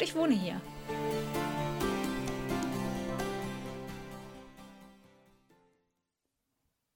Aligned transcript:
und 0.00 0.04
ich 0.04 0.16
wohne 0.16 0.34
hier. 0.34 0.60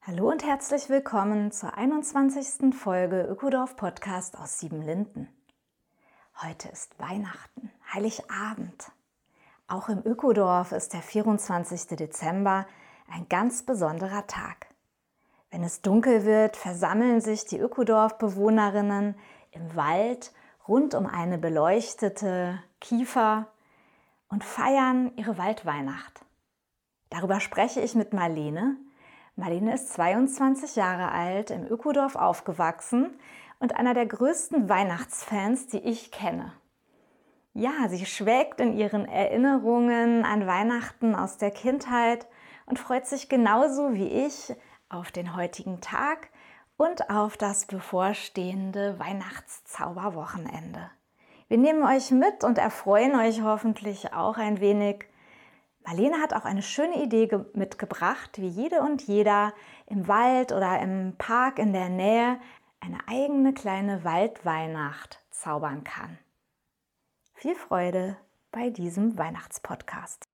Hallo 0.03 0.31
und 0.31 0.45
herzlich 0.45 0.89
willkommen 0.89 1.51
zur 1.53 1.77
21. 1.77 2.75
Folge 2.75 3.23
Ökodorf 3.23 3.77
Podcast 3.77 4.39
aus 4.39 4.59
Siebenlinden. 4.59 5.29
Heute 6.43 6.69
ist 6.69 6.98
Weihnachten, 6.98 7.71
Heiligabend. 7.93 8.91
Auch 9.67 9.89
im 9.89 10.03
Ökodorf 10.05 10.73
ist 10.73 10.95
der 10.95 11.03
24. 11.03 11.97
Dezember 11.98 12.67
ein 13.11 13.29
ganz 13.29 13.65
besonderer 13.65 14.27
Tag. 14.27 14.69
Wenn 15.51 15.62
es 15.62 15.83
dunkel 15.83 16.25
wird, 16.25 16.57
versammeln 16.57 17.21
sich 17.21 17.45
die 17.45 17.59
Ökodorf-Bewohnerinnen 17.59 19.15
im 19.53 19.77
Wald 19.77 20.33
rund 20.67 20.95
um 20.95 21.07
eine 21.07 21.39
beleuchtete 21.39 22.62
Kiefer 22.81 23.47
und 24.29 24.45
feiern 24.45 25.12
ihre 25.17 25.39
Waldweihnacht. 25.39 26.25
Darüber 27.11 27.41
spreche 27.41 27.81
ich 27.81 27.95
mit 27.95 28.12
Marlene. 28.12 28.77
Marlene 29.37 29.75
ist 29.75 29.93
22 29.93 30.77
Jahre 30.77 31.12
alt, 31.12 31.51
im 31.51 31.67
Ökodorf 31.67 32.17
aufgewachsen 32.17 33.11
und 33.59 33.77
einer 33.77 33.95
der 33.95 34.06
größten 34.06 34.69
Weihnachtsfans, 34.69 35.67
die 35.67 35.79
ich 35.79 36.11
kenne. 36.11 36.53
Ja, 37.53 37.89
sie 37.89 38.05
schwelgt 38.05 38.61
in 38.61 38.77
ihren 38.77 39.06
Erinnerungen 39.06 40.25
an 40.25 40.47
Weihnachten 40.47 41.15
aus 41.15 41.37
der 41.37 41.53
Kindheit 41.53 42.27
und 42.67 42.78
freut 42.78 43.06
sich 43.06 43.28
genauso 43.28 43.95
wie 43.95 44.09
ich 44.09 44.53
auf 44.89 45.12
den 45.12 45.37
heutigen 45.37 45.81
Tag 45.81 46.31
und 46.77 47.11
auf 47.11 47.36
das 47.36 47.67
bevorstehende 47.67 48.98
Weihnachtszauberwochenende. 48.98 50.91
Wir 51.48 51.58
nehmen 51.58 51.84
euch 51.84 52.11
mit 52.11 52.42
und 52.42 52.58
erfreuen 52.58 53.14
euch 53.14 53.42
hoffentlich 53.42 54.12
auch 54.12 54.39
ein 54.39 54.61
wenig. 54.61 55.05
Marlene 55.84 56.20
hat 56.20 56.33
auch 56.33 56.44
eine 56.44 56.62
schöne 56.62 57.03
Idee 57.03 57.28
mitgebracht, 57.53 58.41
wie 58.41 58.48
jede 58.48 58.81
und 58.81 59.03
jeder 59.03 59.53
im 59.86 60.08
Wald 60.08 60.53
oder 60.53 60.81
im 60.81 61.14
Park 61.19 61.58
in 61.58 61.72
der 61.72 61.91
Nähe 61.91 62.41
eine 62.81 62.98
eigene 63.06 63.53
kleine 63.53 64.05
Waldweihnacht 64.05 65.25
zaubern 65.31 65.84
kann. 65.84 66.19
Viel 67.34 67.55
Freude 67.55 68.16
bei 68.50 68.70
diesem 68.70 69.19
Weihnachtspodcast. 69.19 70.25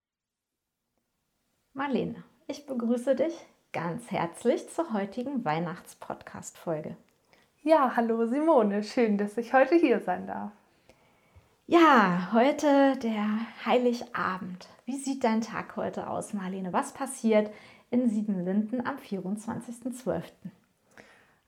Marlene, 1.73 2.25
ich 2.47 2.67
begrüße 2.67 3.15
dich 3.15 3.35
ganz 3.73 4.11
herzlich 4.11 4.69
zur 4.69 4.93
heutigen 4.93 5.45
Weihnachtspodcast-Folge. 5.45 6.97
Ja, 7.63 7.93
hallo 7.95 8.27
Simone, 8.27 8.83
schön, 8.83 9.17
dass 9.17 9.37
ich 9.37 9.53
heute 9.53 9.77
hier 9.77 10.01
sein 10.01 10.27
darf. 10.27 10.51
Ja, 11.67 12.31
heute 12.33 12.97
der 12.97 13.27
Heiligabend. 13.65 14.67
Wie 14.87 14.97
sieht 14.97 15.23
dein 15.23 15.41
Tag 15.41 15.77
heute 15.77 16.09
aus, 16.09 16.33
Marlene? 16.33 16.73
Was 16.73 16.93
passiert 16.93 17.53
in 17.91 18.09
Siebenlinden 18.09 18.85
am 18.85 18.97
24.12.? 18.97 20.23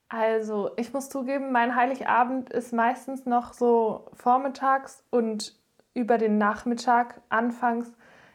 Also, 0.08 0.70
ich 0.76 0.92
muss 0.92 1.08
zugeben, 1.08 1.50
mein 1.50 1.74
Heiligabend 1.74 2.50
ist 2.50 2.72
meistens 2.72 3.26
noch 3.26 3.52
so 3.52 4.06
vormittags 4.12 5.02
und 5.10 5.56
über 5.92 6.18
den 6.18 6.38
Nachmittag 6.38 7.20
anfangs 7.30 7.90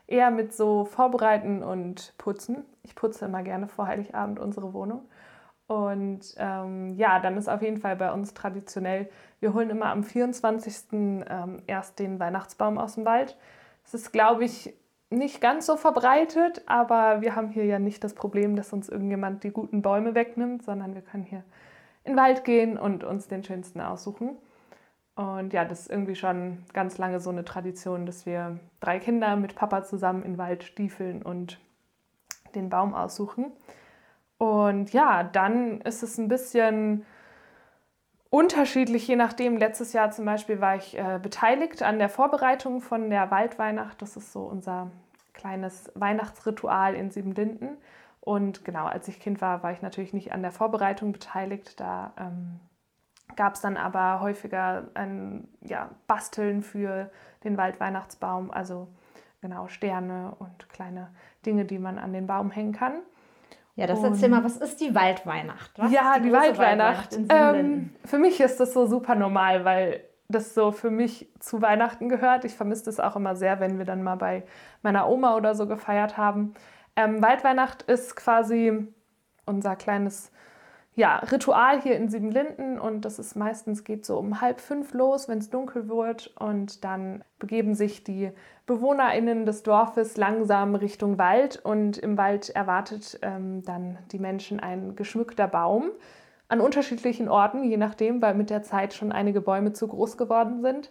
eher 0.07 0.31
mit 0.31 0.53
so 0.53 0.85
Vorbereiten 0.85 1.63
und 1.63 2.13
Putzen. 2.17 2.65
Ich 2.87 2.95
putze 2.95 3.25
immer 3.25 3.43
gerne 3.43 3.67
vor 3.67 3.85
Heiligabend 3.87 4.39
unsere 4.39 4.73
Wohnung. 4.73 5.01
Und 5.67 6.33
ähm, 6.37 6.95
ja, 6.95 7.19
dann 7.19 7.35
ist 7.35 7.49
auf 7.49 7.61
jeden 7.61 7.77
Fall 7.77 7.97
bei 7.97 8.11
uns 8.13 8.33
traditionell, 8.33 9.09
wir 9.41 9.53
holen 9.53 9.69
immer 9.69 9.87
am 9.87 10.03
24. 10.03 10.93
Ähm, 10.93 11.61
erst 11.67 11.99
den 11.99 12.19
Weihnachtsbaum 12.19 12.77
aus 12.77 12.95
dem 12.95 13.03
Wald. 13.03 13.37
Es 13.83 13.93
ist, 13.93 14.13
glaube 14.13 14.45
ich, 14.45 14.73
nicht 15.09 15.41
ganz 15.41 15.65
so 15.65 15.75
verbreitet, 15.75 16.63
aber 16.65 17.21
wir 17.21 17.35
haben 17.35 17.49
hier 17.49 17.65
ja 17.65 17.79
nicht 17.79 18.03
das 18.03 18.13
Problem, 18.13 18.55
dass 18.55 18.71
uns 18.71 18.87
irgendjemand 18.87 19.43
die 19.43 19.51
guten 19.51 19.81
Bäume 19.81 20.15
wegnimmt, 20.15 20.63
sondern 20.63 20.95
wir 20.95 21.01
können 21.01 21.23
hier 21.23 21.43
in 22.05 22.13
den 22.13 22.17
Wald 22.17 22.45
gehen 22.45 22.77
und 22.77 23.03
uns 23.03 23.27
den 23.27 23.43
schönsten 23.43 23.81
aussuchen. 23.81 24.37
Und 25.15 25.51
ja, 25.51 25.65
das 25.65 25.81
ist 25.81 25.89
irgendwie 25.89 26.15
schon 26.15 26.63
ganz 26.73 26.97
lange 26.97 27.19
so 27.19 27.29
eine 27.29 27.43
Tradition, 27.43 28.05
dass 28.05 28.25
wir 28.25 28.59
drei 28.79 28.99
Kinder 28.99 29.35
mit 29.35 29.55
Papa 29.55 29.83
zusammen 29.83 30.23
in 30.23 30.33
den 30.33 30.37
Wald 30.37 30.63
stiefeln 30.63 31.23
und 31.23 31.59
den 32.55 32.69
Baum 32.69 32.93
aussuchen. 32.93 33.51
Und 34.37 34.93
ja, 34.93 35.23
dann 35.23 35.81
ist 35.81 36.03
es 36.03 36.17
ein 36.17 36.27
bisschen 36.27 37.05
unterschiedlich, 38.29 39.07
je 39.07 39.15
nachdem. 39.15 39.57
Letztes 39.57 39.93
Jahr 39.93 40.11
zum 40.11 40.25
Beispiel 40.25 40.61
war 40.61 40.75
ich 40.75 40.97
äh, 40.97 41.19
beteiligt 41.21 41.81
an 41.83 41.97
der 41.97 42.09
Vorbereitung 42.09 42.81
von 42.81 43.09
der 43.09 43.31
Waldweihnacht. 43.31 44.01
Das 44.01 44.17
ist 44.17 44.31
so 44.31 44.41
unser 44.41 44.91
kleines 45.33 45.91
Weihnachtsritual 45.95 46.93
in 46.95 47.11
Siebenlinden. 47.11 47.77
Und 48.21 48.65
genau, 48.65 48.85
als 48.85 49.07
ich 49.07 49.19
Kind 49.19 49.41
war, 49.41 49.63
war 49.63 49.71
ich 49.71 49.81
natürlich 49.81 50.13
nicht 50.13 50.33
an 50.33 50.41
der 50.41 50.51
Vorbereitung 50.51 51.13
beteiligt. 51.13 51.79
Da 51.79 52.11
ähm, 52.19 52.59
gab 53.35 53.55
es 53.55 53.61
dann 53.61 53.77
aber 53.77 54.19
häufiger 54.19 54.89
ein 54.95 55.47
ja, 55.61 55.89
Basteln 56.07 56.61
für 56.61 57.09
den 57.43 57.57
Waldweihnachtsbaum, 57.57 58.51
also 58.51 58.87
genau 59.47 59.67
Sterne 59.67 60.35
und 60.39 60.69
kleine 60.69 61.09
Dinge, 61.45 61.65
die 61.65 61.79
man 61.79 61.97
an 61.97 62.13
den 62.13 62.27
Baum 62.27 62.51
hängen 62.51 62.73
kann. 62.73 62.99
Ja, 63.75 63.87
das 63.87 63.99
und, 63.99 64.05
erzähl 64.05 64.29
mal, 64.29 64.43
was 64.43 64.57
ist 64.57 64.81
die 64.81 64.93
Waldweihnacht? 64.93 65.71
Was 65.77 65.91
ja, 65.91 66.17
die, 66.17 66.23
die 66.23 66.31
Waldweihnacht. 66.31 67.15
Waldweihnacht 67.15 67.59
ähm, 67.59 67.91
für 68.03 68.17
mich 68.17 68.39
ist 68.41 68.59
das 68.59 68.73
so 68.73 68.85
super 68.87 69.15
normal, 69.15 69.63
weil 69.65 70.03
das 70.27 70.53
so 70.53 70.71
für 70.71 70.89
mich 70.91 71.29
zu 71.39 71.61
Weihnachten 71.61 72.09
gehört. 72.09 72.43
Ich 72.43 72.55
vermisse 72.55 72.85
das 72.85 72.99
auch 72.99 73.15
immer 73.15 73.35
sehr, 73.35 73.59
wenn 73.59 73.77
wir 73.77 73.85
dann 73.85 74.03
mal 74.03 74.17
bei 74.17 74.43
meiner 74.81 75.07
Oma 75.07 75.35
oder 75.35 75.55
so 75.55 75.67
gefeiert 75.67 76.17
haben. 76.17 76.53
Ähm, 76.95 77.21
Waldweihnacht 77.21 77.83
ist 77.83 78.15
quasi 78.15 78.87
unser 79.45 79.75
kleines 79.75 80.31
ja, 80.97 81.17
Ritual 81.17 81.79
hier 81.79 81.95
in 81.95 82.09
Siebenlinden 82.09 82.79
und 82.79 83.05
das 83.05 83.19
ist 83.19 83.35
meistens 83.35 83.83
geht 83.83 84.03
so 84.03 84.17
um 84.17 84.41
halb 84.41 84.59
fünf 84.59 84.95
los, 84.95 85.29
wenn 85.29 85.37
es 85.37 85.51
dunkel 85.51 85.87
wird 85.87 86.33
und 86.39 86.83
dann 86.83 87.23
begeben 87.37 87.75
sich 87.75 88.03
die 88.03 88.31
BewohnerInnen 88.65 89.45
des 89.45 89.61
Dorfes 89.61 90.17
langsam 90.17 90.73
Richtung 90.73 91.19
Wald 91.19 91.63
und 91.63 91.99
im 91.99 92.17
Wald 92.17 92.49
erwartet 92.49 93.19
ähm, 93.21 93.61
dann 93.63 93.99
die 94.11 94.17
Menschen 94.17 94.59
ein 94.59 94.95
geschmückter 94.95 95.47
Baum 95.47 95.91
an 96.47 96.61
unterschiedlichen 96.61 97.29
Orten, 97.29 97.63
je 97.63 97.77
nachdem, 97.77 98.19
weil 98.23 98.33
mit 98.33 98.49
der 98.49 98.63
Zeit 98.63 98.95
schon 98.95 99.11
einige 99.11 99.39
Bäume 99.39 99.73
zu 99.73 99.87
groß 99.87 100.17
geworden 100.17 100.63
sind. 100.63 100.89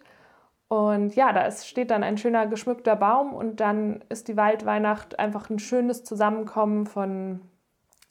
Und 0.68 1.16
ja, 1.16 1.32
da 1.32 1.50
steht 1.50 1.90
dann 1.90 2.04
ein 2.04 2.16
schöner 2.16 2.46
geschmückter 2.46 2.94
Baum 2.94 3.34
und 3.34 3.58
dann 3.58 4.04
ist 4.08 4.28
die 4.28 4.36
Waldweihnacht 4.36 5.18
einfach 5.18 5.50
ein 5.50 5.58
schönes 5.58 6.04
Zusammenkommen 6.04 6.86
von 6.86 7.40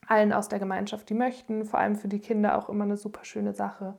allen 0.08 0.34
aus 0.34 0.50
der 0.50 0.60
Gemeinschaft, 0.60 1.10
die 1.10 1.14
möchten. 1.14 1.66
Vor 1.66 1.80
allem 1.80 1.96
für 1.96 2.08
die 2.08 2.20
Kinder 2.20 2.58
auch 2.58 2.70
immer 2.70 2.84
eine 2.84 2.98
super 2.98 3.26
schöne 3.26 3.54
Sache. 3.54 3.96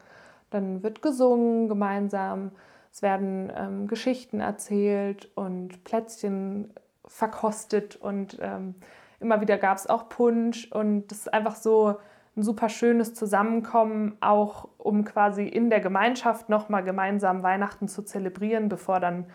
Dann 0.50 0.82
wird 0.82 1.02
gesungen 1.02 1.68
gemeinsam, 1.68 2.52
es 2.92 3.02
werden 3.02 3.52
ähm, 3.54 3.88
Geschichten 3.88 4.40
erzählt 4.40 5.30
und 5.34 5.84
Plätzchen 5.84 6.72
verkostet 7.06 7.96
und 7.96 8.38
ähm, 8.40 8.74
immer 9.20 9.40
wieder 9.40 9.58
gab 9.58 9.76
es 9.76 9.86
auch 9.86 10.08
Punsch 10.08 10.70
und 10.72 11.08
das 11.10 11.18
ist 11.20 11.34
einfach 11.34 11.56
so 11.56 11.96
ein 12.36 12.42
super 12.42 12.68
schönes 12.68 13.14
Zusammenkommen, 13.14 14.16
auch 14.20 14.68
um 14.78 15.04
quasi 15.04 15.46
in 15.46 15.70
der 15.70 15.80
Gemeinschaft 15.80 16.48
nochmal 16.48 16.84
gemeinsam 16.84 17.42
Weihnachten 17.42 17.88
zu 17.88 18.02
zelebrieren, 18.02 18.68
bevor 18.68 19.00
dann 19.00 19.26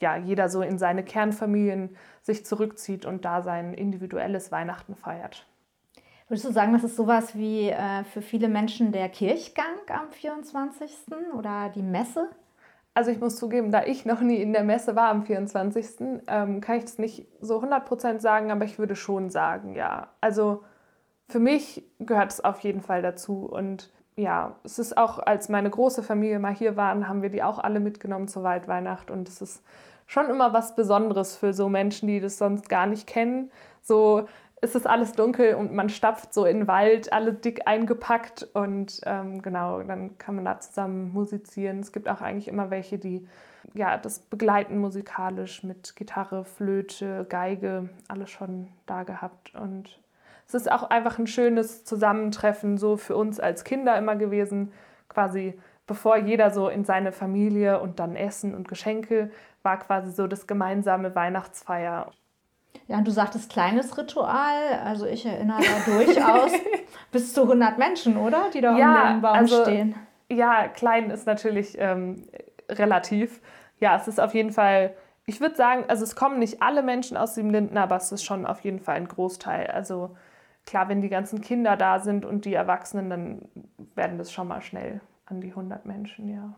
ja, 0.00 0.16
jeder 0.16 0.48
so 0.48 0.62
in 0.62 0.78
seine 0.78 1.04
Kernfamilien 1.04 1.96
sich 2.22 2.44
zurückzieht 2.44 3.06
und 3.06 3.24
da 3.24 3.42
sein 3.42 3.74
individuelles 3.74 4.52
Weihnachten 4.52 4.94
feiert. 4.94 5.46
Würdest 6.28 6.46
du 6.46 6.52
sagen, 6.52 6.72
das 6.72 6.84
ist 6.84 6.96
sowas 6.96 7.36
wie 7.36 7.68
äh, 7.68 8.02
für 8.04 8.22
viele 8.22 8.48
Menschen 8.48 8.92
der 8.92 9.08
Kirchgang 9.10 9.76
am 9.88 10.10
24. 10.10 10.90
oder 11.36 11.70
die 11.74 11.82
Messe? 11.82 12.30
Also 12.94 13.10
ich 13.10 13.20
muss 13.20 13.36
zugeben, 13.36 13.72
da 13.72 13.84
ich 13.84 14.06
noch 14.06 14.20
nie 14.20 14.36
in 14.36 14.52
der 14.52 14.64
Messe 14.64 14.96
war 14.96 15.08
am 15.08 15.24
24., 15.24 16.22
ähm, 16.28 16.60
kann 16.60 16.76
ich 16.76 16.84
das 16.84 16.98
nicht 16.98 17.26
so 17.40 17.60
100% 17.60 18.20
sagen, 18.20 18.50
aber 18.50 18.64
ich 18.64 18.78
würde 18.78 18.96
schon 18.96 19.30
sagen, 19.30 19.74
ja. 19.74 20.08
Also 20.20 20.62
für 21.28 21.40
mich 21.40 21.84
gehört 21.98 22.32
es 22.32 22.42
auf 22.42 22.60
jeden 22.60 22.80
Fall 22.80 23.02
dazu 23.02 23.46
und 23.46 23.90
ja, 24.16 24.54
es 24.62 24.78
ist 24.78 24.96
auch, 24.96 25.18
als 25.18 25.48
meine 25.48 25.68
große 25.68 26.02
Familie 26.04 26.38
mal 26.38 26.54
hier 26.54 26.76
waren, 26.76 27.08
haben 27.08 27.20
wir 27.20 27.30
die 27.30 27.42
auch 27.42 27.58
alle 27.58 27.80
mitgenommen 27.80 28.28
zur 28.28 28.44
Waldweihnacht 28.44 29.10
und 29.10 29.28
es 29.28 29.42
ist 29.42 29.62
schon 30.06 30.30
immer 30.30 30.52
was 30.52 30.76
Besonderes 30.76 31.36
für 31.36 31.52
so 31.52 31.68
Menschen, 31.68 32.06
die 32.06 32.20
das 32.20 32.38
sonst 32.38 32.68
gar 32.68 32.86
nicht 32.86 33.08
kennen. 33.08 33.50
So 33.82 34.28
ist 34.60 34.74
es 34.74 34.86
alles 34.86 35.12
dunkel 35.12 35.54
und 35.54 35.72
man 35.72 35.88
stapft 35.88 36.32
so 36.32 36.46
in 36.46 36.60
den 36.60 36.68
Wald, 36.68 37.12
alle 37.12 37.32
dick 37.34 37.66
eingepackt 37.66 38.48
und 38.54 39.00
ähm, 39.04 39.42
genau, 39.42 39.82
dann 39.82 40.16
kann 40.18 40.36
man 40.36 40.44
da 40.44 40.58
zusammen 40.60 41.12
musizieren. 41.12 41.80
Es 41.80 41.92
gibt 41.92 42.08
auch 42.08 42.20
eigentlich 42.20 42.48
immer 42.48 42.70
welche, 42.70 42.98
die 42.98 43.26
ja, 43.72 43.96
das 43.96 44.18
begleiten 44.18 44.78
musikalisch 44.78 45.62
mit 45.64 45.96
Gitarre, 45.96 46.44
Flöte, 46.44 47.26
Geige, 47.28 47.88
alles 48.08 48.30
schon 48.30 48.68
da 48.86 49.02
gehabt. 49.02 49.54
Und 49.54 49.98
es 50.46 50.54
ist 50.54 50.70
auch 50.70 50.90
einfach 50.90 51.18
ein 51.18 51.26
schönes 51.26 51.84
Zusammentreffen, 51.84 52.76
so 52.78 52.96
für 52.96 53.16
uns 53.16 53.40
als 53.40 53.64
Kinder 53.64 53.96
immer 53.96 54.16
gewesen, 54.16 54.72
quasi 55.08 55.58
bevor 55.86 56.16
jeder 56.16 56.50
so 56.50 56.68
in 56.68 56.84
seine 56.84 57.12
Familie 57.12 57.80
und 57.80 57.98
dann 57.98 58.16
Essen 58.16 58.54
und 58.54 58.68
Geschenke, 58.68 59.30
war 59.62 59.78
quasi 59.78 60.12
so 60.12 60.26
das 60.26 60.46
gemeinsame 60.46 61.14
Weihnachtsfeier. 61.14 62.10
Ja, 62.86 62.98
und 62.98 63.06
du 63.06 63.10
sagtest 63.10 63.50
kleines 63.50 63.96
Ritual. 63.96 64.80
Also 64.84 65.06
ich 65.06 65.24
erinnere 65.24 65.60
da 65.62 65.92
durchaus 65.92 66.52
bis 67.12 67.32
zu 67.32 67.42
100 67.42 67.78
Menschen, 67.78 68.16
oder? 68.16 68.50
Die 68.52 68.60
da 68.60 68.76
ja, 68.76 69.08
um 69.08 69.14
den 69.16 69.22
Baum 69.22 69.34
also, 69.34 69.62
stehen. 69.62 69.94
Ja, 70.30 70.68
klein 70.68 71.10
ist 71.10 71.26
natürlich 71.26 71.76
ähm, 71.78 72.24
relativ. 72.70 73.40
Ja, 73.78 73.96
es 73.96 74.08
ist 74.08 74.20
auf 74.20 74.34
jeden 74.34 74.52
Fall, 74.52 74.94
ich 75.26 75.40
würde 75.40 75.56
sagen, 75.56 75.84
also 75.88 76.04
es 76.04 76.16
kommen 76.16 76.38
nicht 76.38 76.62
alle 76.62 76.82
Menschen 76.82 77.16
aus 77.16 77.34
Siebenlinden, 77.34 77.78
aber 77.78 77.96
es 77.96 78.12
ist 78.12 78.24
schon 78.24 78.46
auf 78.46 78.60
jeden 78.60 78.80
Fall 78.80 78.96
ein 78.96 79.08
Großteil. 79.08 79.68
Also 79.68 80.16
klar, 80.66 80.88
wenn 80.88 81.00
die 81.00 81.08
ganzen 81.08 81.40
Kinder 81.40 81.76
da 81.76 81.98
sind 81.98 82.24
und 82.24 82.44
die 82.44 82.54
Erwachsenen, 82.54 83.10
dann 83.10 83.48
werden 83.94 84.18
das 84.18 84.32
schon 84.32 84.48
mal 84.48 84.62
schnell 84.62 85.00
an 85.26 85.40
die 85.40 85.50
100 85.50 85.86
Menschen, 85.86 86.28
ja. 86.28 86.54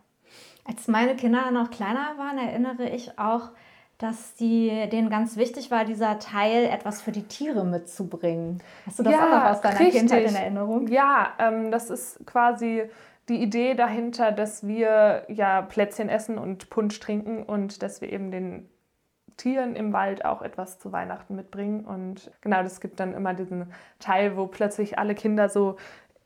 Als 0.65 0.89
meine 0.89 1.15
Kinder 1.15 1.51
noch 1.53 1.71
kleiner 1.71 2.19
waren, 2.19 2.39
erinnere 2.39 2.89
ich 2.89 3.19
auch, 3.19 3.51
dass 3.99 4.35
die, 4.35 4.89
denen 4.91 5.09
ganz 5.09 5.37
wichtig 5.37 5.71
war, 5.71 5.85
dieser 5.85 6.19
Teil, 6.19 6.65
etwas 6.67 7.01
für 7.01 7.13
die 7.13 7.23
Tiere 7.23 7.65
mitzubringen. 7.65 8.63
Hast 8.87 8.99
du 8.99 9.03
das 9.03 9.13
ja, 9.15 9.25
auch 9.25 9.31
noch 9.31 9.51
aus 9.51 9.61
deiner 9.63 9.81
richtig. 9.81 10.01
Kindheit 10.01 10.29
in 10.29 10.37
Erinnerung? 10.37 10.89
Ja, 10.89 11.33
ähm, 11.39 11.71
das 11.71 11.89
ist 11.89 12.27
quasi 12.27 12.85
die 13.29 13.43
Idee 13.43 13.75
dahinter, 13.75 14.33
dass 14.33 14.67
wir 14.67 15.25
ja 15.29 15.63
Plätzchen 15.63 16.09
essen 16.09 16.39
und 16.39 16.69
Punsch 16.69 17.01
trinken 17.01 17.43
und 17.43 17.83
dass 17.83 18.01
wir 18.01 18.13
eben 18.13 18.31
den 18.31 18.69
Tieren 19.37 19.77
im 19.77 19.93
Wald 19.93 20.25
auch 20.25 20.43
etwas 20.43 20.79
zu 20.79 20.93
Weihnachten 20.93 21.35
mitbringen. 21.35 21.85
Und 21.85 22.31
genau, 22.41 22.63
das 22.63 22.81
gibt 22.81 23.01
dann 23.01 23.15
immer 23.15 23.35
diesen 23.35 23.73
Teil, 23.99 24.37
wo 24.37 24.47
plötzlich 24.47 24.99
alle 24.99 25.15
Kinder 25.15 25.49
so 25.49 25.77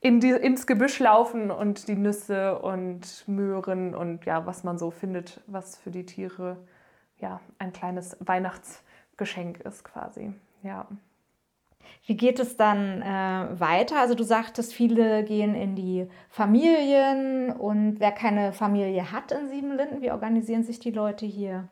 in 0.01 0.21
die, 0.21 0.31
ins 0.31 0.67
Gebüsch 0.67 0.99
laufen 0.99 1.51
und 1.51 1.89
die 1.89 1.97
Nüsse 1.97 2.59
und 2.59 3.25
Möhren 3.29 3.95
und 3.95 4.25
ja, 4.25 4.47
was 4.47 4.65
man 4.65 4.79
so 4.79 4.91
findet, 4.91 5.41
was 5.47 5.77
für 5.77 5.91
die 5.91 6.07
Tiere 6.07 6.57
ja 7.21 7.41
ein 7.59 7.73
kleines 7.73 8.17
Weihnachtsgeschenk 8.21 9.61
ist 9.61 9.85
quasi. 9.85 10.33
Ja. 10.63 10.87
Wie 12.07 12.17
geht 12.17 12.39
es 12.39 12.57
dann 12.57 13.03
äh, 13.03 13.61
weiter? 13.61 14.01
Also 14.01 14.15
du 14.15 14.25
sagtest, 14.25 14.73
viele 14.73 15.25
gehen 15.25 15.55
in 15.55 15.77
die 15.77 16.09
Familien 16.29 17.53
und 17.53 18.01
wer 18.01 18.13
keine 18.13 18.53
Familie 18.53 19.13
hat 19.13 19.33
in 19.33 19.49
Siebenlinden, 19.49 20.03
wie 20.03 20.11
organisieren 20.11 20.63
sich 20.63 20.79
die 20.79 20.91
Leute 20.91 21.27
hier? 21.27 21.69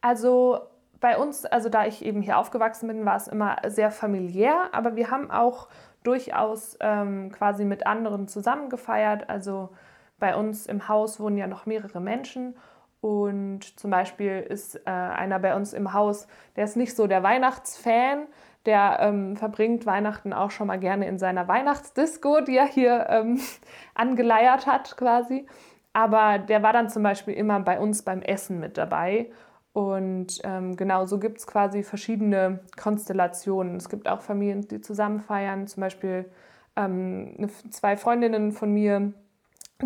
Also 0.00 0.60
bei 1.00 1.16
uns, 1.16 1.46
also 1.46 1.68
da 1.68 1.86
ich 1.86 2.04
eben 2.04 2.20
hier 2.22 2.38
aufgewachsen 2.38 2.88
bin, 2.88 3.04
war 3.06 3.16
es 3.16 3.28
immer 3.28 3.56
sehr 3.66 3.90
familiär, 3.90 4.68
aber 4.72 4.96
wir 4.96 5.10
haben 5.10 5.30
auch 5.30 5.68
durchaus 6.02 6.76
ähm, 6.80 7.30
quasi 7.32 7.64
mit 7.64 7.86
anderen 7.86 8.28
zusammen 8.28 8.68
gefeiert. 8.70 9.28
Also 9.28 9.70
bei 10.18 10.36
uns 10.36 10.66
im 10.66 10.88
Haus 10.88 11.20
wohnen 11.20 11.38
ja 11.38 11.46
noch 11.46 11.66
mehrere 11.66 12.00
Menschen 12.00 12.54
und 13.00 13.78
zum 13.78 13.90
Beispiel 13.90 14.40
ist 14.40 14.76
äh, 14.86 14.90
einer 14.90 15.38
bei 15.38 15.56
uns 15.56 15.72
im 15.72 15.94
Haus, 15.94 16.26
der 16.56 16.64
ist 16.64 16.76
nicht 16.76 16.94
so 16.94 17.06
der 17.06 17.22
Weihnachtsfan, 17.22 18.26
der 18.66 18.98
ähm, 19.00 19.36
verbringt 19.36 19.86
Weihnachten 19.86 20.34
auch 20.34 20.50
schon 20.50 20.66
mal 20.66 20.78
gerne 20.78 21.08
in 21.08 21.18
seiner 21.18 21.48
Weihnachtsdisco, 21.48 22.42
die 22.42 22.58
er 22.58 22.66
hier 22.66 23.06
ähm, 23.08 23.40
angeleiert 23.94 24.66
hat 24.66 24.96
quasi. 24.98 25.46
Aber 25.92 26.38
der 26.38 26.62
war 26.62 26.72
dann 26.72 26.90
zum 26.90 27.02
Beispiel 27.02 27.34
immer 27.34 27.58
bei 27.60 27.80
uns 27.80 28.02
beim 28.02 28.20
Essen 28.20 28.60
mit 28.60 28.76
dabei. 28.76 29.30
Und 29.72 30.40
ähm, 30.44 30.76
genau 30.76 31.06
so 31.06 31.18
gibt 31.18 31.38
es 31.38 31.46
quasi 31.46 31.82
verschiedene 31.82 32.60
Konstellationen. 32.80 33.76
Es 33.76 33.88
gibt 33.88 34.08
auch 34.08 34.20
Familien, 34.20 34.68
die 34.68 34.80
zusammen 34.80 35.20
feiern. 35.20 35.66
Zum 35.66 35.80
Beispiel 35.80 36.30
ähm, 36.76 37.48
zwei 37.70 37.96
Freundinnen 37.96 38.52
von 38.52 38.72
mir, 38.72 39.12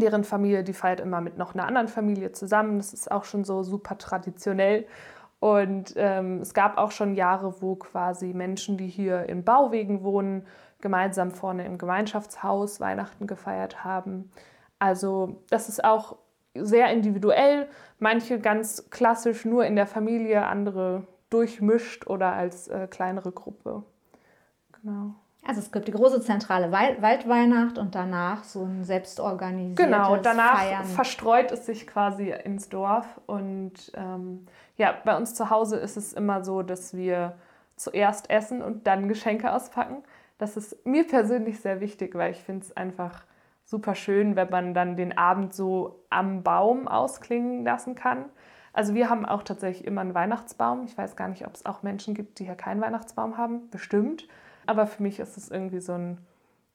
deren 0.00 0.24
Familie, 0.24 0.64
die 0.64 0.72
feiert 0.72 1.00
immer 1.00 1.20
mit 1.20 1.36
noch 1.38 1.54
einer 1.54 1.66
anderen 1.66 1.88
Familie 1.88 2.32
zusammen. 2.32 2.78
Das 2.78 2.92
ist 2.92 3.10
auch 3.10 3.24
schon 3.24 3.44
so 3.44 3.62
super 3.62 3.98
traditionell. 3.98 4.86
Und 5.40 5.94
ähm, 5.96 6.40
es 6.40 6.54
gab 6.54 6.78
auch 6.78 6.90
schon 6.90 7.14
Jahre, 7.14 7.60
wo 7.60 7.74
quasi 7.76 8.32
Menschen, 8.32 8.78
die 8.78 8.88
hier 8.88 9.28
in 9.28 9.44
Bauwegen 9.44 10.02
wohnen, 10.02 10.46
gemeinsam 10.80 11.30
vorne 11.30 11.66
im 11.66 11.78
Gemeinschaftshaus 11.78 12.80
Weihnachten 12.80 13.26
gefeiert 13.26 13.84
haben. 13.84 14.30
Also 14.78 15.42
das 15.50 15.68
ist 15.68 15.84
auch 15.84 16.16
sehr 16.54 16.90
individuell. 16.90 17.68
Manche 17.98 18.38
ganz 18.38 18.90
klassisch 18.90 19.44
nur 19.44 19.64
in 19.66 19.76
der 19.76 19.86
Familie, 19.86 20.46
andere 20.46 21.06
durchmischt 21.30 22.06
oder 22.06 22.32
als 22.32 22.68
äh, 22.68 22.86
kleinere 22.86 23.32
Gruppe. 23.32 23.82
Genau. 24.80 25.14
Also 25.46 25.60
es 25.60 25.70
gibt 25.70 25.88
die 25.88 25.92
große 25.92 26.20
zentrale 26.22 26.72
Waldweihnacht 26.72 27.76
und 27.78 27.94
danach 27.94 28.44
so 28.44 28.64
ein 28.64 28.84
selbstorganisiertes 28.84 29.84
Genau, 29.84 30.16
danach 30.16 30.58
Feiern. 30.58 30.84
verstreut 30.84 31.52
es 31.52 31.66
sich 31.66 31.86
quasi 31.86 32.30
ins 32.30 32.68
Dorf. 32.70 33.20
Und 33.26 33.92
ähm, 33.94 34.46
ja, 34.76 34.94
bei 35.04 35.16
uns 35.16 35.34
zu 35.34 35.50
Hause 35.50 35.76
ist 35.76 35.96
es 35.96 36.12
immer 36.14 36.42
so, 36.44 36.62
dass 36.62 36.96
wir 36.96 37.34
zuerst 37.76 38.30
essen 38.30 38.62
und 38.62 38.86
dann 38.86 39.08
Geschenke 39.08 39.52
auspacken. 39.52 40.02
Das 40.38 40.56
ist 40.56 40.86
mir 40.86 41.06
persönlich 41.06 41.60
sehr 41.60 41.80
wichtig, 41.80 42.14
weil 42.14 42.32
ich 42.32 42.42
finde 42.42 42.64
es 42.64 42.76
einfach 42.76 43.24
super 43.64 43.94
schön, 43.94 44.36
wenn 44.36 44.50
man 44.50 44.74
dann 44.74 44.96
den 44.96 45.16
Abend 45.16 45.54
so 45.54 46.04
am 46.10 46.42
Baum 46.42 46.88
ausklingen 46.88 47.64
lassen 47.64 47.94
kann. 47.94 48.26
Also 48.72 48.94
wir 48.94 49.08
haben 49.08 49.24
auch 49.24 49.42
tatsächlich 49.42 49.86
immer 49.86 50.00
einen 50.00 50.14
Weihnachtsbaum. 50.14 50.84
Ich 50.84 50.98
weiß 50.98 51.16
gar 51.16 51.28
nicht, 51.28 51.46
ob 51.46 51.54
es 51.54 51.64
auch 51.64 51.82
Menschen 51.82 52.14
gibt, 52.14 52.38
die 52.38 52.44
hier 52.44 52.56
keinen 52.56 52.80
Weihnachtsbaum 52.80 53.36
haben. 53.36 53.70
Bestimmt. 53.70 54.26
Aber 54.66 54.86
für 54.86 55.02
mich 55.02 55.20
ist 55.20 55.36
es 55.36 55.50
irgendwie 55.50 55.80
so 55.80 55.92
ein, 55.92 56.18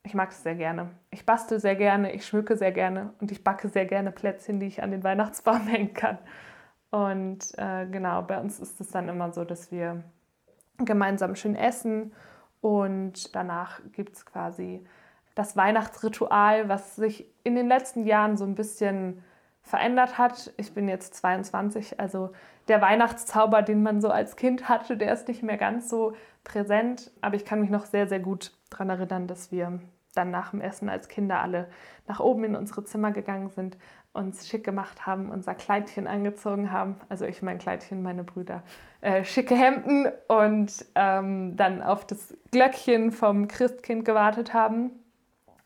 ich 0.03 0.13
mag 0.13 0.31
es 0.31 0.43
sehr 0.43 0.55
gerne. 0.55 0.89
Ich 1.11 1.25
bastel 1.25 1.59
sehr 1.59 1.75
gerne, 1.75 2.11
ich 2.11 2.25
schmücke 2.25 2.55
sehr 2.55 2.71
gerne 2.71 3.13
und 3.19 3.31
ich 3.31 3.43
backe 3.43 3.69
sehr 3.69 3.85
gerne 3.85 4.11
Plätzchen, 4.11 4.59
die 4.59 4.67
ich 4.67 4.83
an 4.83 4.91
den 4.91 5.03
Weihnachtsbaum 5.03 5.67
hängen 5.67 5.93
kann. 5.93 6.17
Und 6.91 7.57
äh, 7.57 7.85
genau, 7.85 8.21
bei 8.23 8.39
uns 8.39 8.59
ist 8.59 8.81
es 8.81 8.89
dann 8.89 9.09
immer 9.09 9.31
so, 9.31 9.43
dass 9.43 9.71
wir 9.71 10.03
gemeinsam 10.77 11.35
schön 11.35 11.55
essen 11.55 12.13
und 12.61 13.35
danach 13.35 13.81
gibt 13.91 14.15
es 14.15 14.25
quasi 14.25 14.85
das 15.35 15.55
Weihnachtsritual, 15.55 16.67
was 16.67 16.95
sich 16.95 17.29
in 17.43 17.55
den 17.55 17.67
letzten 17.67 18.05
Jahren 18.05 18.37
so 18.37 18.43
ein 18.43 18.55
bisschen 18.55 19.23
verändert 19.69 20.17
hat. 20.17 20.51
Ich 20.57 20.73
bin 20.73 20.87
jetzt 20.87 21.13
22, 21.15 21.99
also 21.99 22.31
der 22.67 22.81
Weihnachtszauber, 22.81 23.61
den 23.61 23.83
man 23.83 24.01
so 24.01 24.09
als 24.09 24.35
Kind 24.35 24.67
hatte, 24.67 24.97
der 24.97 25.13
ist 25.13 25.27
nicht 25.27 25.43
mehr 25.43 25.57
ganz 25.57 25.89
so 25.89 26.13
präsent. 26.43 27.11
Aber 27.21 27.35
ich 27.35 27.45
kann 27.45 27.61
mich 27.61 27.69
noch 27.69 27.85
sehr, 27.85 28.07
sehr 28.07 28.19
gut 28.19 28.51
daran 28.71 28.89
erinnern, 28.89 29.27
dass 29.27 29.51
wir 29.51 29.79
dann 30.15 30.31
nach 30.31 30.51
dem 30.51 30.61
Essen 30.61 30.89
als 30.89 31.07
Kinder 31.07 31.39
alle 31.39 31.67
nach 32.07 32.19
oben 32.19 32.43
in 32.45 32.55
unsere 32.55 32.83
Zimmer 32.83 33.11
gegangen 33.11 33.49
sind, 33.49 33.77
uns 34.11 34.47
schick 34.47 34.63
gemacht 34.63 35.05
haben, 35.05 35.29
unser 35.29 35.53
Kleidchen 35.53 36.07
angezogen 36.07 36.71
haben. 36.71 36.95
Also 37.07 37.25
ich 37.25 37.43
mein 37.43 37.59
Kleidchen, 37.59 38.01
meine 38.01 38.23
Brüder, 38.23 38.63
äh, 39.01 39.23
schicke 39.23 39.55
Hemden 39.55 40.07
und 40.27 40.83
ähm, 40.95 41.55
dann 41.55 41.83
auf 41.83 42.07
das 42.07 42.35
Glöckchen 42.51 43.11
vom 43.11 43.47
Christkind 43.47 44.03
gewartet 44.03 44.55
haben. 44.55 44.91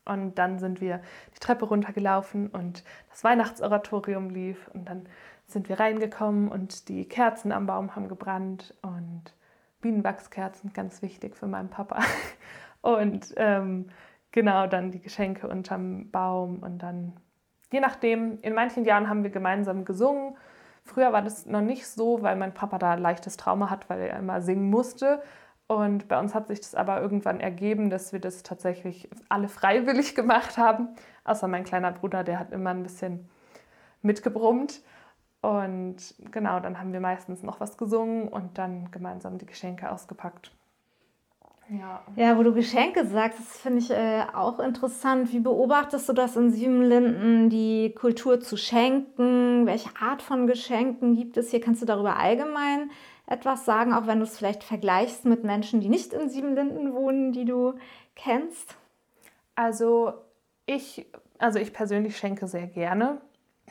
Und 0.06 0.36
dann 0.38 0.60
sind 0.60 0.82
wir 0.82 1.02
die 1.36 1.40
Treppe 1.40 1.66
runtergelaufen 1.66 2.48
und 2.48 2.84
das 3.10 3.24
Weihnachtsoratorium 3.24 4.30
lief 4.30 4.70
und 4.74 4.90
dann 4.90 5.06
sind 5.48 5.70
wir 5.70 5.80
reingekommen 5.80 6.50
und 6.50 6.90
die 6.90 7.08
Kerzen 7.08 7.52
am 7.52 7.68
Baum 7.68 7.96
haben 7.96 8.10
gebrannt 8.10 8.74
und 8.82 9.34
Bienenwachskerzen, 9.82 10.74
ganz 10.74 11.02
wichtig 11.02 11.36
für 11.36 11.48
meinen 11.48 11.70
Papa. 11.70 12.00
Und 12.82 13.34
ähm, 13.38 13.88
genau, 14.32 14.68
dann 14.68 14.92
die 14.92 15.00
Geschenke 15.00 15.48
unterm 15.48 16.12
Baum 16.12 16.60
und 16.60 16.80
dann, 16.80 17.14
je 17.72 17.80
nachdem, 17.80 18.40
in 18.42 18.54
manchen 18.54 18.84
Jahren 18.84 19.08
haben 19.08 19.24
wir 19.24 19.30
gemeinsam 19.30 19.86
gesungen. 19.86 20.36
Früher 20.84 21.14
war 21.14 21.22
das 21.22 21.46
noch 21.46 21.62
nicht 21.62 21.88
so, 21.88 22.22
weil 22.24 22.36
mein 22.36 22.54
Papa 22.54 22.78
da 22.78 22.96
leichtes 22.96 23.38
Trauma 23.38 23.70
hat, 23.70 23.90
weil 23.90 24.02
er 24.02 24.20
immer 24.20 24.42
singen 24.42 24.70
musste. 24.70 25.22
Und 25.68 26.08
bei 26.08 26.20
uns 26.20 26.36
hat 26.36 26.48
sich 26.48 26.60
das 26.60 26.76
aber 26.76 27.02
irgendwann 27.02 27.40
ergeben, 27.40 27.90
dass 27.90 28.14
wir 28.14 28.20
das 28.20 28.44
tatsächlich 28.44 29.10
alle 29.30 29.48
freiwillig 29.48 30.16
gemacht 30.16 30.58
haben. 30.58 30.90
Außer 31.24 31.48
mein 31.48 31.64
kleiner 31.64 31.92
Bruder, 31.92 32.24
der 32.24 32.40
hat 32.40 32.52
immer 32.52 32.72
ein 32.72 32.84
bisschen 32.84 33.30
mitgebrummt. 34.02 34.82
Und 35.42 36.16
genau, 36.32 36.60
dann 36.60 36.80
haben 36.80 36.94
wir 36.94 37.02
meistens 37.02 37.44
noch 37.44 37.60
was 37.60 37.78
gesungen 37.78 38.28
und 38.30 38.58
dann 38.58 38.92
gemeinsam 38.92 39.38
die 39.38 39.46
Geschenke 39.46 39.92
ausgepackt. 39.92 40.52
Ja. 41.80 42.04
ja, 42.16 42.38
wo 42.38 42.44
du 42.44 42.54
Geschenke 42.54 43.04
sagst, 43.08 43.40
das 43.40 43.58
finde 43.58 43.80
ich 43.80 43.90
äh, 43.90 44.26
auch 44.34 44.60
interessant. 44.60 45.34
Wie 45.34 45.40
beobachtest 45.40 46.08
du 46.08 46.14
das 46.14 46.36
in 46.36 46.52
Siebenlinden, 46.52 47.50
die 47.50 47.96
Kultur 47.96 48.40
zu 48.40 48.58
schenken? 48.58 49.66
Welche 49.66 49.90
Art 50.00 50.22
von 50.22 50.46
Geschenken 50.46 51.16
gibt 51.16 51.36
es 51.36 51.50
hier? 51.50 51.62
Kannst 51.62 51.82
du 51.82 51.88
darüber 51.88 52.18
allgemein 52.18 52.92
etwas 53.26 53.66
sagen, 53.66 53.94
auch 53.94 54.06
wenn 54.06 54.20
du 54.20 54.26
es 54.26 54.38
vielleicht 54.38 54.64
vergleichst 54.64 55.26
mit 55.26 55.44
Menschen, 55.44 55.80
die 55.82 55.90
nicht 55.90 56.14
in 56.14 56.30
Siebenlinden 56.30 56.94
wohnen, 56.94 57.32
die 57.32 57.46
du 57.46 57.74
kennst? 58.16 58.76
Also 59.56 60.14
ich, 60.68 61.08
also 61.40 61.58
ich 61.58 61.74
persönlich 61.74 62.18
schenke 62.18 62.48
sehr 62.48 62.68
gerne. 62.68 63.20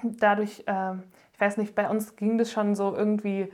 Dadurch, 0.02 0.64
äh, 0.66 0.94
ich 1.34 1.40
weiß 1.40 1.56
nicht, 1.56 1.76
bei 1.76 1.88
uns 1.88 2.16
ging 2.16 2.36
das 2.36 2.50
schon 2.50 2.74
so 2.74 2.96
irgendwie 2.96 3.52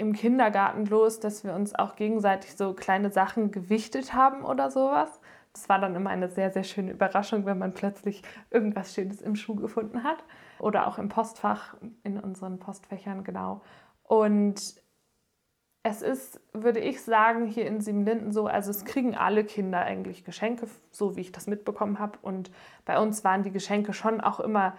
im 0.00 0.14
Kindergarten 0.14 0.86
los, 0.86 1.20
dass 1.20 1.44
wir 1.44 1.54
uns 1.54 1.74
auch 1.74 1.94
gegenseitig 1.94 2.56
so 2.56 2.72
kleine 2.72 3.10
Sachen 3.10 3.50
gewichtet 3.50 4.14
haben 4.14 4.44
oder 4.44 4.70
sowas. 4.70 5.20
Das 5.52 5.68
war 5.68 5.78
dann 5.78 5.94
immer 5.94 6.10
eine 6.10 6.30
sehr, 6.30 6.50
sehr 6.50 6.64
schöne 6.64 6.92
Überraschung, 6.92 7.44
wenn 7.44 7.58
man 7.58 7.74
plötzlich 7.74 8.22
irgendwas 8.50 8.94
Schönes 8.94 9.20
im 9.20 9.36
Schuh 9.36 9.56
gefunden 9.56 10.02
hat. 10.02 10.24
Oder 10.58 10.86
auch 10.86 10.98
im 10.98 11.08
Postfach, 11.08 11.76
in 12.02 12.18
unseren 12.18 12.58
Postfächern, 12.58 13.24
genau. 13.24 13.60
Und 14.02 14.74
es 15.82 16.02
ist, 16.02 16.40
würde 16.52 16.80
ich 16.80 17.02
sagen, 17.02 17.46
hier 17.46 17.66
in 17.66 17.80
Siebenlinden 17.80 18.32
so, 18.32 18.46
also 18.46 18.70
es 18.70 18.84
kriegen 18.84 19.16
alle 19.16 19.44
Kinder 19.44 19.80
eigentlich 19.80 20.24
Geschenke, 20.24 20.66
so 20.90 21.16
wie 21.16 21.20
ich 21.20 21.32
das 21.32 21.46
mitbekommen 21.46 21.98
habe. 21.98 22.18
Und 22.22 22.50
bei 22.84 22.98
uns 22.98 23.22
waren 23.24 23.42
die 23.42 23.52
Geschenke 23.52 23.92
schon 23.92 24.20
auch 24.20 24.40
immer 24.40 24.76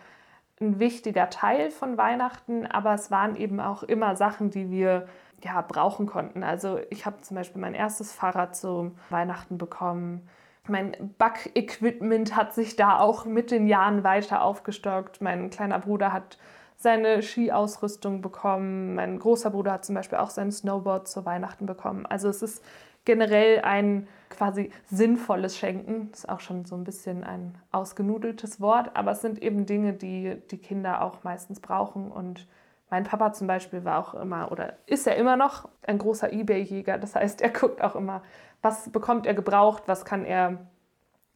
ein 0.62 0.80
wichtiger 0.80 1.30
Teil 1.30 1.72
von 1.72 1.98
Weihnachten, 1.98 2.65
aber 2.65 2.94
es 2.94 3.12
waren 3.12 3.36
eben 3.36 3.60
auch 3.60 3.84
immer 3.84 4.15
Sachen, 4.15 4.51
die 4.51 4.70
wir 4.70 5.08
ja, 5.44 5.62
brauchen 5.62 6.06
konnten. 6.06 6.44
Also 6.44 6.80
ich 6.89 7.06
habe 7.06 7.22
zum 7.22 7.36
Beispiel 7.36 7.62
mein 7.62 7.74
erstes 7.74 8.13
Fahrrad 8.13 8.56
zu 8.56 8.91
Weihnachten 9.10 9.58
bekommen. 9.58 10.27
Mein 10.68 10.96
Backequipment 11.18 12.36
hat 12.36 12.53
sich 12.53 12.75
da 12.75 13.00
auch 13.00 13.25
mit 13.25 13.50
den 13.50 13.68
Jahren 13.68 14.03
weiter 14.03 14.44
aufgestockt. 14.44 15.22
Mein 15.22 15.50
kleiner 15.50 15.80
Bruder 15.80 16.13
hat 16.13 16.38
seine 16.77 17.22
Skiausrüstung 17.22 18.22
bekommen. 18.22 18.96
Mein 18.96 19.20
großer 19.20 19.50
Bruder 19.50 19.74
hat 19.74 19.86
zum 19.86 19.96
Beispiel 19.96 20.20
auch 20.20 20.30
sein 20.30 20.51
Snowboard 20.51 21.08
zu 21.08 21.25
Weihnachten 21.25 21.65
bekommen. 21.65 22.06
Also 22.06 22.30
es 22.30 22.41
ist 22.41 22.63
generell 23.05 23.62
ein 23.62 24.08
quasi 24.29 24.72
sinnvolles 24.86 25.58
Schenken. 25.58 26.10
Das 26.12 26.22
ist 26.22 26.29
auch 26.29 26.39
schon 26.39 26.65
so 26.65 26.75
ein 26.75 26.84
bisschen 26.84 27.24
ein 27.24 27.58
ausgenudeltes 27.72 28.62
Wort, 28.62 28.96
aber 28.96 29.12
es 29.12 29.22
sind 29.22 29.41
eben 29.41 29.65
Dinge, 29.65 29.93
die 29.93 30.41
die 30.50 30.58
Kinder 30.58 31.01
auch 31.01 31.24
meistens 31.24 31.60
brauchen. 31.60 32.12
Und 32.12 32.48
mein 32.89 33.03
Papa 33.03 33.34
zum 33.34 33.48
Beispiel 33.48 33.84
war 33.86 34.00
auch 34.00 34.13
immer 34.13 34.51
oder 34.51 34.74
ist 34.86 35.05
ja 35.05 35.13
immer 35.13 35.38
noch 35.38 35.67
ein 35.84 35.98
großer 35.98 36.31
Ebay-Jäger. 36.31 36.98
Das 36.98 37.15
heißt, 37.15 37.41
er 37.41 37.50
guckt 37.50 37.81
auch 37.81 37.96
immer, 37.96 38.22
was 38.62 38.89
bekommt 38.89 39.25
er 39.25 39.34
gebraucht, 39.34 39.84
was 39.88 40.05
kann 40.05 40.25
er 40.25 40.58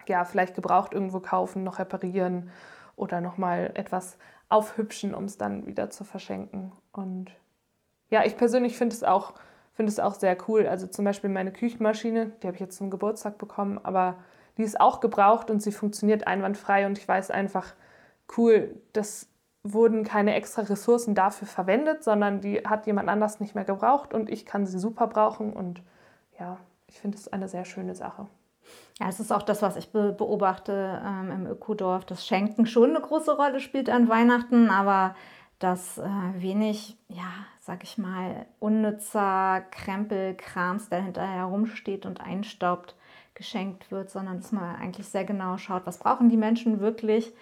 ja 0.08 0.24
vielleicht 0.26 0.56
gebraucht 0.56 0.94
irgendwo 0.94 1.20
kaufen, 1.20 1.64
noch 1.64 1.80
reparieren 1.80 2.50
oder 2.96 3.22
nochmal 3.22 3.72
etwas 3.74 4.18
aufhübschen, 4.50 5.16
um 5.16 5.26
es 5.26 5.38
dann 5.38 5.66
wieder 5.66 5.90
zu 5.90 6.04
verschenken. 6.04 6.72
Und 6.92 7.32
ja, 8.10 8.24
ich 8.24 8.38
persönlich 8.38 8.78
finde 8.78 8.96
es 8.96 9.04
auch 9.04 9.34
finde 9.76 9.92
es 9.92 10.00
auch 10.00 10.16
sehr 10.16 10.38
cool. 10.48 10.68
Also 10.68 10.88
zum 10.88 11.06
Beispiel 11.06 11.30
meine 11.30 11.52
Küchenmaschine, 11.52 12.32
die 12.42 12.48
habe 12.48 12.56
ich 12.56 12.62
jetzt 12.62 12.78
zum 12.78 12.90
Geburtstag 12.90 13.38
bekommen, 13.38 13.80
aber 13.84 14.16
die 14.58 14.64
ist 14.64 14.80
auch 14.80 15.02
gebraucht 15.02 15.52
und 15.52 15.62
sie 15.62 15.72
funktioniert 15.72 16.28
einwandfrei 16.28 16.86
und 16.86 16.98
ich 16.98 17.08
weiß 17.08 17.30
einfach, 17.30 17.74
cool, 18.38 18.82
das 18.94 19.28
wurden 19.64 20.04
keine 20.04 20.36
extra 20.36 20.62
Ressourcen 20.62 21.16
dafür 21.16 21.48
verwendet, 21.48 22.04
sondern 22.04 22.40
die 22.40 22.60
hat 22.60 22.88
jemand 22.88 23.10
anders 23.10 23.40
nicht 23.40 23.56
mehr 23.56 23.66
gebraucht 23.66 24.14
und 24.14 24.30
ich 24.30 24.46
kann 24.46 24.66
sie 24.66 24.80
super 24.80 25.08
brauchen 25.08 25.54
und 25.54 25.82
ja, 26.40 26.58
ich 26.88 27.00
finde 27.00 27.18
es 27.18 27.28
eine 27.28 27.50
sehr 27.50 27.66
schöne 27.66 27.96
Sache. 27.96 28.28
Ja, 29.00 29.10
es 29.10 29.20
ist 29.20 29.32
auch 29.32 29.42
das, 29.42 29.62
was 29.62 29.76
ich 29.76 29.92
beobachte 29.92 31.02
ähm, 31.06 31.32
im 31.32 31.48
Ökodorf, 31.48 32.06
dass 32.06 32.26
Schenken 32.26 32.66
schon 32.66 32.92
eine 32.92 33.02
große 33.02 33.36
Rolle 33.36 33.60
spielt 33.60 33.90
an 33.90 34.08
Weihnachten, 34.08 34.70
aber 34.70 35.16
dass 35.60 35.98
äh, 35.98 36.04
wenig, 36.36 36.98
ja, 37.08 37.24
sag 37.66 37.82
ich 37.82 37.98
mal, 37.98 38.46
unnützer 38.60 39.64
Krempelkrams, 39.72 40.90
der 40.90 41.02
hinterher 41.02 41.38
herumsteht 41.38 42.06
und 42.06 42.22
einstaubt, 42.22 42.96
geschenkt 43.34 43.90
wird, 43.92 44.12
sondern 44.12 44.38
dass 44.38 44.52
man 44.52 44.76
eigentlich 44.76 45.10
sehr 45.10 45.26
genau 45.26 45.58
schaut, 45.58 45.88
was 45.88 45.98
brauchen 45.98 46.30
die 46.30 46.38
Menschen 46.38 46.80
wirklich 46.80 47.34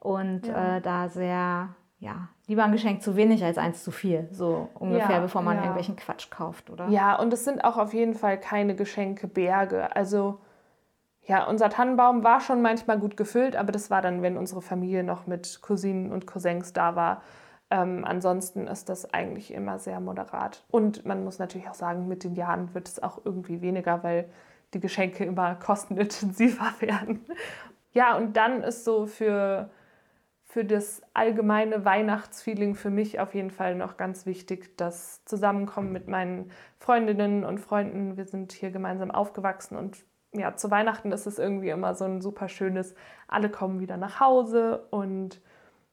und 0.00 0.46
ja. 0.46 0.78
äh, 0.78 0.80
da 0.80 1.10
sehr, 1.10 1.68
ja, 1.98 2.28
lieber 2.46 2.64
ein 2.64 2.72
Geschenk 2.72 3.02
zu 3.02 3.16
wenig 3.16 3.44
als 3.44 3.58
eins 3.58 3.84
zu 3.84 3.90
viel, 3.90 4.28
so 4.32 4.70
ungefähr, 4.78 5.16
ja, 5.16 5.20
bevor 5.20 5.42
man 5.42 5.56
ja. 5.56 5.64
irgendwelchen 5.64 5.96
Quatsch 5.96 6.30
kauft, 6.30 6.70
oder? 6.70 6.88
Ja, 6.88 7.14
und 7.16 7.30
es 7.34 7.44
sind 7.44 7.62
auch 7.62 7.76
auf 7.76 7.92
jeden 7.92 8.14
Fall 8.14 8.40
keine 8.40 8.74
Geschenkeberge. 8.76 9.94
Also 9.94 10.38
ja, 11.20 11.46
unser 11.46 11.68
Tannenbaum 11.68 12.24
war 12.24 12.40
schon 12.40 12.62
manchmal 12.62 12.98
gut 12.98 13.18
gefüllt, 13.18 13.56
aber 13.56 13.72
das 13.72 13.90
war 13.90 14.00
dann, 14.00 14.22
wenn 14.22 14.38
unsere 14.38 14.62
Familie 14.62 15.04
noch 15.04 15.26
mit 15.26 15.60
Cousinen 15.60 16.12
und 16.12 16.26
Cousins 16.26 16.72
da 16.72 16.96
war. 16.96 17.20
Ähm, 17.70 18.04
ansonsten 18.04 18.66
ist 18.68 18.88
das 18.88 19.12
eigentlich 19.12 19.52
immer 19.52 19.78
sehr 19.78 20.00
moderat. 20.00 20.64
Und 20.70 21.04
man 21.04 21.24
muss 21.24 21.38
natürlich 21.38 21.68
auch 21.68 21.74
sagen, 21.74 22.06
mit 22.06 22.22
den 22.22 22.34
Jahren 22.34 22.74
wird 22.74 22.88
es 22.88 23.02
auch 23.02 23.20
irgendwie 23.24 23.60
weniger, 23.60 24.02
weil 24.04 24.28
die 24.74 24.80
Geschenke 24.80 25.24
immer 25.24 25.54
kostenintensiver 25.64 26.72
werden. 26.80 27.24
Ja, 27.92 28.16
und 28.16 28.36
dann 28.36 28.62
ist 28.62 28.84
so 28.84 29.06
für, 29.06 29.70
für 30.44 30.64
das 30.64 31.02
allgemeine 31.14 31.84
Weihnachtsfeeling 31.84 32.74
für 32.74 32.90
mich 32.90 33.20
auf 33.20 33.34
jeden 33.34 33.50
Fall 33.50 33.74
noch 33.74 33.96
ganz 33.96 34.26
wichtig, 34.26 34.76
das 34.76 35.24
Zusammenkommen 35.24 35.92
mit 35.92 36.06
meinen 36.06 36.50
Freundinnen 36.78 37.44
und 37.44 37.58
Freunden. 37.58 38.16
Wir 38.16 38.26
sind 38.26 38.52
hier 38.52 38.70
gemeinsam 38.70 39.10
aufgewachsen 39.10 39.76
und 39.76 40.04
ja, 40.34 40.54
zu 40.56 40.70
Weihnachten 40.70 41.12
ist 41.12 41.26
es 41.26 41.38
irgendwie 41.38 41.70
immer 41.70 41.94
so 41.94 42.04
ein 42.04 42.20
super 42.20 42.48
schönes, 42.48 42.94
alle 43.28 43.48
kommen 43.48 43.80
wieder 43.80 43.96
nach 43.96 44.20
Hause 44.20 44.86
und 44.90 45.40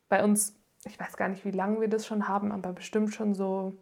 bei 0.09 0.23
uns 0.23 0.59
ich 0.85 0.99
weiß 0.99 1.17
gar 1.17 1.29
nicht, 1.29 1.45
wie 1.45 1.51
lange 1.51 1.81
wir 1.81 1.87
das 1.87 2.05
schon 2.05 2.27
haben, 2.27 2.51
aber 2.51 2.73
bestimmt 2.73 3.13
schon 3.13 3.33
so 3.33 3.73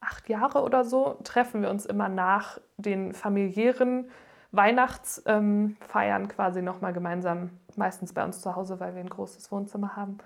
acht 0.00 0.28
Jahre 0.28 0.62
oder 0.62 0.84
so, 0.84 1.18
treffen 1.24 1.62
wir 1.62 1.70
uns 1.70 1.84
immer 1.86 2.08
nach 2.08 2.58
den 2.78 3.12
familiären 3.12 4.10
Weihnachtsfeiern 4.52 5.76
ähm, 6.22 6.28
quasi 6.28 6.62
nochmal 6.62 6.92
gemeinsam, 6.92 7.50
meistens 7.76 8.12
bei 8.12 8.24
uns 8.24 8.40
zu 8.40 8.56
Hause, 8.56 8.80
weil 8.80 8.94
wir 8.94 9.00
ein 9.00 9.10
großes 9.10 9.52
Wohnzimmer 9.52 9.94
haben 9.96 10.18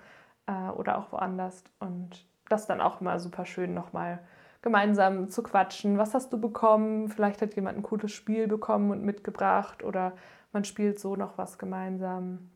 äh, 0.47 0.69
oder 0.71 0.97
auch 0.97 1.11
woanders. 1.11 1.63
Und 1.79 2.25
das 2.49 2.65
dann 2.65 2.81
auch 2.81 3.01
immer 3.01 3.19
super 3.19 3.45
schön 3.45 3.73
nochmal 3.73 4.19
gemeinsam 4.61 5.29
zu 5.29 5.43
quatschen. 5.43 5.97
Was 5.97 6.13
hast 6.15 6.33
du 6.33 6.39
bekommen? 6.39 7.09
Vielleicht 7.09 7.41
hat 7.41 7.55
jemand 7.55 7.77
ein 7.77 7.83
cooles 7.83 8.11
Spiel 8.11 8.47
bekommen 8.47 8.89
und 8.91 9.03
mitgebracht 9.03 9.83
oder 9.83 10.13
man 10.53 10.63
spielt 10.63 10.99
so 10.99 11.15
noch 11.15 11.37
was 11.37 11.59
gemeinsam 11.59 12.49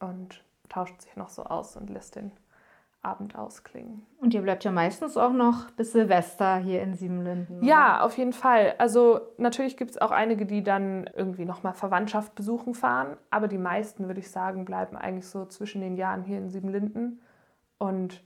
und 0.00 0.44
tauscht 0.68 1.00
sich 1.00 1.16
noch 1.16 1.30
so 1.30 1.44
aus 1.44 1.76
und 1.76 1.88
lässt 1.88 2.16
den 2.16 2.32
Abend 3.02 3.36
ausklingen. 3.36 4.06
Und 4.20 4.32
ihr 4.32 4.42
bleibt 4.42 4.62
ja 4.62 4.70
meistens 4.70 5.16
auch 5.16 5.32
noch 5.32 5.70
bis 5.72 5.92
Silvester 5.92 6.56
hier 6.56 6.82
in 6.82 6.94
Siebenlinden. 6.94 7.58
Oder? 7.58 7.66
Ja, 7.66 8.00
auf 8.02 8.16
jeden 8.16 8.32
Fall. 8.32 8.74
Also 8.78 9.20
natürlich 9.38 9.76
gibt 9.76 9.90
es 9.90 10.00
auch 10.00 10.12
einige, 10.12 10.46
die 10.46 10.62
dann 10.62 11.10
irgendwie 11.14 11.44
nochmal 11.44 11.74
Verwandtschaft 11.74 12.36
besuchen 12.36 12.74
fahren, 12.74 13.16
aber 13.30 13.48
die 13.48 13.58
meisten, 13.58 14.06
würde 14.06 14.20
ich 14.20 14.30
sagen, 14.30 14.64
bleiben 14.64 14.96
eigentlich 14.96 15.26
so 15.26 15.44
zwischen 15.46 15.80
den 15.80 15.96
Jahren 15.96 16.22
hier 16.22 16.38
in 16.38 16.48
Siebenlinden. 16.48 17.20
Und 17.78 18.22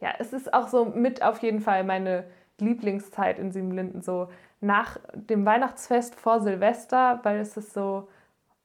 ja, 0.00 0.08
es 0.18 0.32
ist 0.32 0.54
auch 0.54 0.68
so 0.68 0.86
mit 0.86 1.22
auf 1.22 1.40
jeden 1.40 1.60
Fall 1.60 1.84
meine 1.84 2.24
Lieblingszeit 2.58 3.38
in 3.38 3.52
Siebenlinden, 3.52 4.00
so 4.00 4.28
nach 4.60 4.98
dem 5.12 5.44
Weihnachtsfest 5.44 6.14
vor 6.14 6.40
Silvester, 6.40 7.20
weil 7.24 7.40
es 7.40 7.56
ist 7.58 7.74
so 7.74 8.08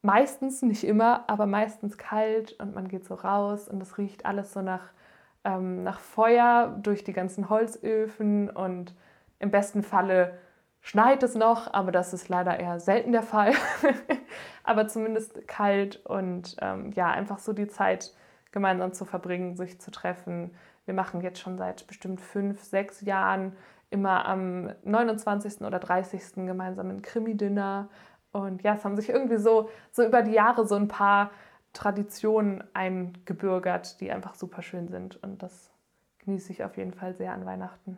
meistens, 0.01 0.61
nicht 0.61 0.85
immer, 0.85 1.25
aber 1.27 1.45
meistens 1.45 1.97
kalt 1.97 2.53
und 2.59 2.75
man 2.75 2.87
geht 2.87 3.03
so 3.03 3.15
raus 3.15 3.67
und 3.67 3.81
es 3.81 3.97
riecht 3.97 4.25
alles 4.25 4.53
so 4.53 4.61
nach 4.61 4.93
ähm, 5.43 5.83
nach 5.83 5.99
Feuer 5.99 6.77
durch 6.81 7.03
die 7.03 7.13
ganzen 7.13 7.49
Holzöfen 7.49 8.49
und 8.49 8.93
im 9.39 9.51
besten 9.51 9.83
Falle 9.83 10.37
schneit 10.81 11.23
es 11.23 11.35
noch, 11.35 11.73
aber 11.73 11.91
das 11.91 12.13
ist 12.13 12.29
leider 12.29 12.59
eher 12.59 12.79
selten 12.79 13.11
der 13.11 13.23
Fall. 13.23 13.53
aber 14.63 14.87
zumindest 14.87 15.47
kalt 15.47 16.05
und 16.05 16.55
ähm, 16.61 16.91
ja, 16.91 17.09
einfach 17.09 17.39
so 17.39 17.53
die 17.53 17.67
Zeit 17.67 18.13
gemeinsam 18.51 18.93
zu 18.93 19.05
verbringen, 19.05 19.55
sich 19.55 19.79
zu 19.79 19.91
treffen. 19.91 20.51
Wir 20.85 20.93
machen 20.93 21.21
jetzt 21.21 21.39
schon 21.39 21.57
seit 21.57 21.85
bestimmt 21.87 22.21
fünf, 22.21 22.63
sechs 22.63 23.01
Jahren 23.01 23.55
immer 23.89 24.25
am 24.25 24.71
29. 24.83 25.61
oder 25.61 25.79
30. 25.79 26.35
gemeinsam 26.35 26.89
ein 26.89 27.01
Krimi-Dinner. 27.01 27.89
Und 28.31 28.61
ja, 28.61 28.75
es 28.75 28.85
haben 28.85 28.95
sich 28.95 29.09
irgendwie 29.09 29.37
so, 29.37 29.69
so 29.91 30.03
über 30.03 30.21
die 30.21 30.33
Jahre 30.33 30.67
so 30.67 30.75
ein 30.75 30.87
paar 30.87 31.31
Traditionen 31.73 32.63
eingebürgert, 32.73 33.99
die 34.01 34.11
einfach 34.11 34.35
super 34.35 34.61
schön 34.61 34.87
sind. 34.87 35.21
Und 35.23 35.43
das 35.43 35.69
genieße 36.19 36.51
ich 36.51 36.63
auf 36.63 36.77
jeden 36.77 36.93
Fall 36.93 37.13
sehr 37.13 37.33
an 37.33 37.45
Weihnachten. 37.45 37.97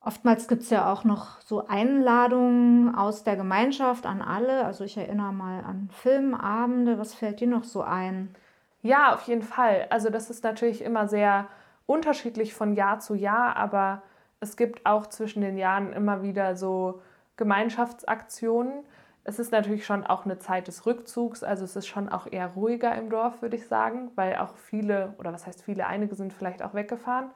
Oftmals 0.00 0.46
gibt 0.46 0.62
es 0.62 0.70
ja 0.70 0.92
auch 0.92 1.04
noch 1.04 1.40
so 1.40 1.66
Einladungen 1.66 2.94
aus 2.94 3.24
der 3.24 3.36
Gemeinschaft 3.36 4.06
an 4.06 4.22
alle. 4.22 4.64
Also 4.64 4.84
ich 4.84 4.96
erinnere 4.96 5.32
mal 5.32 5.64
an 5.64 5.90
Filmabende. 5.92 6.98
Was 6.98 7.14
fällt 7.14 7.40
dir 7.40 7.48
noch 7.48 7.64
so 7.64 7.82
ein? 7.82 8.34
Ja, 8.82 9.12
auf 9.14 9.22
jeden 9.22 9.42
Fall. 9.42 9.86
Also 9.90 10.08
das 10.08 10.30
ist 10.30 10.44
natürlich 10.44 10.82
immer 10.82 11.08
sehr 11.08 11.48
unterschiedlich 11.86 12.54
von 12.54 12.74
Jahr 12.74 13.00
zu 13.00 13.14
Jahr, 13.14 13.56
aber 13.56 14.02
es 14.40 14.56
gibt 14.56 14.86
auch 14.86 15.06
zwischen 15.08 15.40
den 15.40 15.58
Jahren 15.58 15.92
immer 15.92 16.22
wieder 16.22 16.54
so 16.54 17.02
Gemeinschaftsaktionen. 17.36 18.84
Es 19.28 19.38
ist 19.38 19.52
natürlich 19.52 19.84
schon 19.84 20.06
auch 20.06 20.24
eine 20.24 20.38
Zeit 20.38 20.68
des 20.68 20.86
Rückzugs, 20.86 21.44
also 21.44 21.62
es 21.62 21.76
ist 21.76 21.86
schon 21.86 22.08
auch 22.08 22.26
eher 22.30 22.46
ruhiger 22.46 22.94
im 22.94 23.10
Dorf, 23.10 23.42
würde 23.42 23.56
ich 23.56 23.66
sagen, 23.66 24.10
weil 24.14 24.36
auch 24.36 24.56
viele, 24.56 25.12
oder 25.18 25.34
was 25.34 25.46
heißt 25.46 25.62
viele, 25.62 25.86
einige 25.86 26.14
sind 26.14 26.32
vielleicht 26.32 26.62
auch 26.62 26.72
weggefahren. 26.72 27.30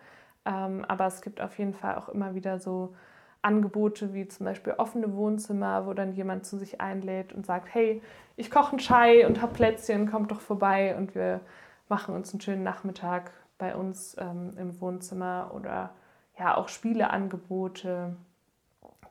Ähm, 0.47 0.87
aber 0.89 1.05
es 1.05 1.21
gibt 1.21 1.43
auf 1.43 1.59
jeden 1.59 1.75
Fall 1.75 1.97
auch 1.97 2.09
immer 2.09 2.35
wieder 2.35 2.59
so 2.59 2.95
Angebote 3.43 4.15
wie 4.15 4.27
zum 4.27 4.47
Beispiel 4.47 4.73
offene 4.79 5.15
Wohnzimmer, 5.15 5.85
wo 5.87 5.93
dann 5.93 6.15
jemand 6.15 6.47
zu 6.47 6.57
sich 6.57 6.81
einlädt 6.81 7.35
und 7.35 7.45
sagt, 7.45 7.75
hey, 7.75 8.01
ich 8.37 8.51
koche 8.51 8.71
einen 8.71 8.79
Chai 8.79 9.27
und 9.27 9.43
habe 9.43 9.53
Plätzchen, 9.53 10.11
kommt 10.11 10.31
doch 10.31 10.41
vorbei 10.41 10.97
und 10.97 11.15
wir 11.15 11.41
machen 11.91 12.15
uns 12.15 12.33
einen 12.33 12.41
schönen 12.41 12.63
Nachmittag 12.63 13.33
bei 13.59 13.77
uns 13.77 14.17
ähm, 14.19 14.53
im 14.57 14.81
Wohnzimmer 14.81 15.51
oder 15.55 15.91
ja 16.39 16.57
auch 16.57 16.71
Spieleangebote, 16.71 18.17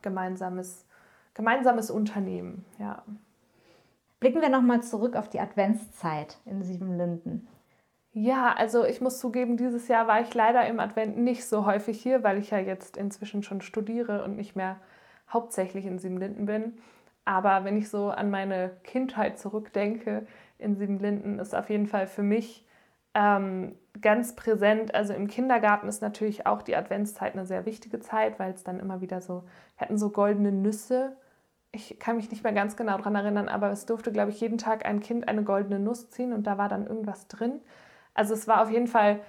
gemeinsames, 0.02 0.84
gemeinsames 1.34 1.90
Unternehmen, 1.90 2.64
ja. 2.78 3.02
Blicken 4.20 4.40
wir 4.40 4.50
nochmal 4.50 4.82
zurück 4.82 5.16
auf 5.16 5.28
die 5.28 5.40
Adventszeit 5.40 6.38
in 6.44 6.62
Siebenlinden. 6.62 7.48
Ja, 8.12 8.52
also 8.52 8.84
ich 8.84 9.00
muss 9.00 9.18
zugeben, 9.18 9.56
dieses 9.56 9.88
Jahr 9.88 10.06
war 10.06 10.20
ich 10.20 10.32
leider 10.34 10.66
im 10.66 10.80
Advent 10.80 11.16
nicht 11.16 11.46
so 11.46 11.64
häufig 11.64 12.00
hier, 12.00 12.22
weil 12.22 12.38
ich 12.38 12.50
ja 12.50 12.58
jetzt 12.58 12.96
inzwischen 12.96 13.42
schon 13.42 13.62
studiere 13.62 14.22
und 14.22 14.36
nicht 14.36 14.54
mehr 14.54 14.76
hauptsächlich 15.32 15.86
in 15.86 15.98
Siebenlinden 15.98 16.44
bin. 16.44 16.74
Aber 17.24 17.64
wenn 17.64 17.76
ich 17.76 17.88
so 17.88 18.10
an 18.10 18.30
meine 18.30 18.76
Kindheit 18.84 19.38
zurückdenke, 19.38 20.26
in 20.58 20.76
Siebenlinden 20.76 21.38
ist 21.38 21.54
auf 21.54 21.70
jeden 21.70 21.86
Fall 21.86 22.06
für 22.06 22.22
mich 22.22 22.66
ähm, 23.14 23.76
ganz 24.00 24.34
präsent. 24.34 24.94
Also 24.94 25.14
im 25.14 25.26
Kindergarten 25.26 25.88
ist 25.88 26.02
natürlich 26.02 26.46
auch 26.46 26.62
die 26.62 26.76
Adventszeit 26.76 27.32
eine 27.32 27.46
sehr 27.46 27.66
wichtige 27.66 28.00
Zeit, 28.00 28.38
weil 28.38 28.52
es 28.52 28.64
dann 28.64 28.80
immer 28.80 29.00
wieder 29.00 29.20
so, 29.20 29.44
wir 29.76 29.86
hatten 29.86 29.98
so 29.98 30.10
goldene 30.10 30.52
Nüsse. 30.52 31.16
Ich 31.72 31.98
kann 31.98 32.16
mich 32.16 32.30
nicht 32.30 32.44
mehr 32.44 32.52
ganz 32.52 32.76
genau 32.76 32.98
daran 32.98 33.14
erinnern, 33.14 33.48
aber 33.48 33.70
es 33.70 33.86
durfte, 33.86 34.12
glaube 34.12 34.30
ich, 34.30 34.40
jeden 34.40 34.58
Tag 34.58 34.84
ein 34.84 35.00
Kind 35.00 35.26
eine 35.26 35.42
goldene 35.42 35.78
Nuss 35.78 36.10
ziehen 36.10 36.32
und 36.32 36.46
da 36.46 36.58
war 36.58 36.68
dann 36.68 36.86
irgendwas 36.86 37.28
drin. 37.28 37.60
Also 38.14 38.34
es 38.34 38.46
war 38.46 38.62
auf 38.62 38.70
jeden 38.70 38.86
Fall 38.86 39.20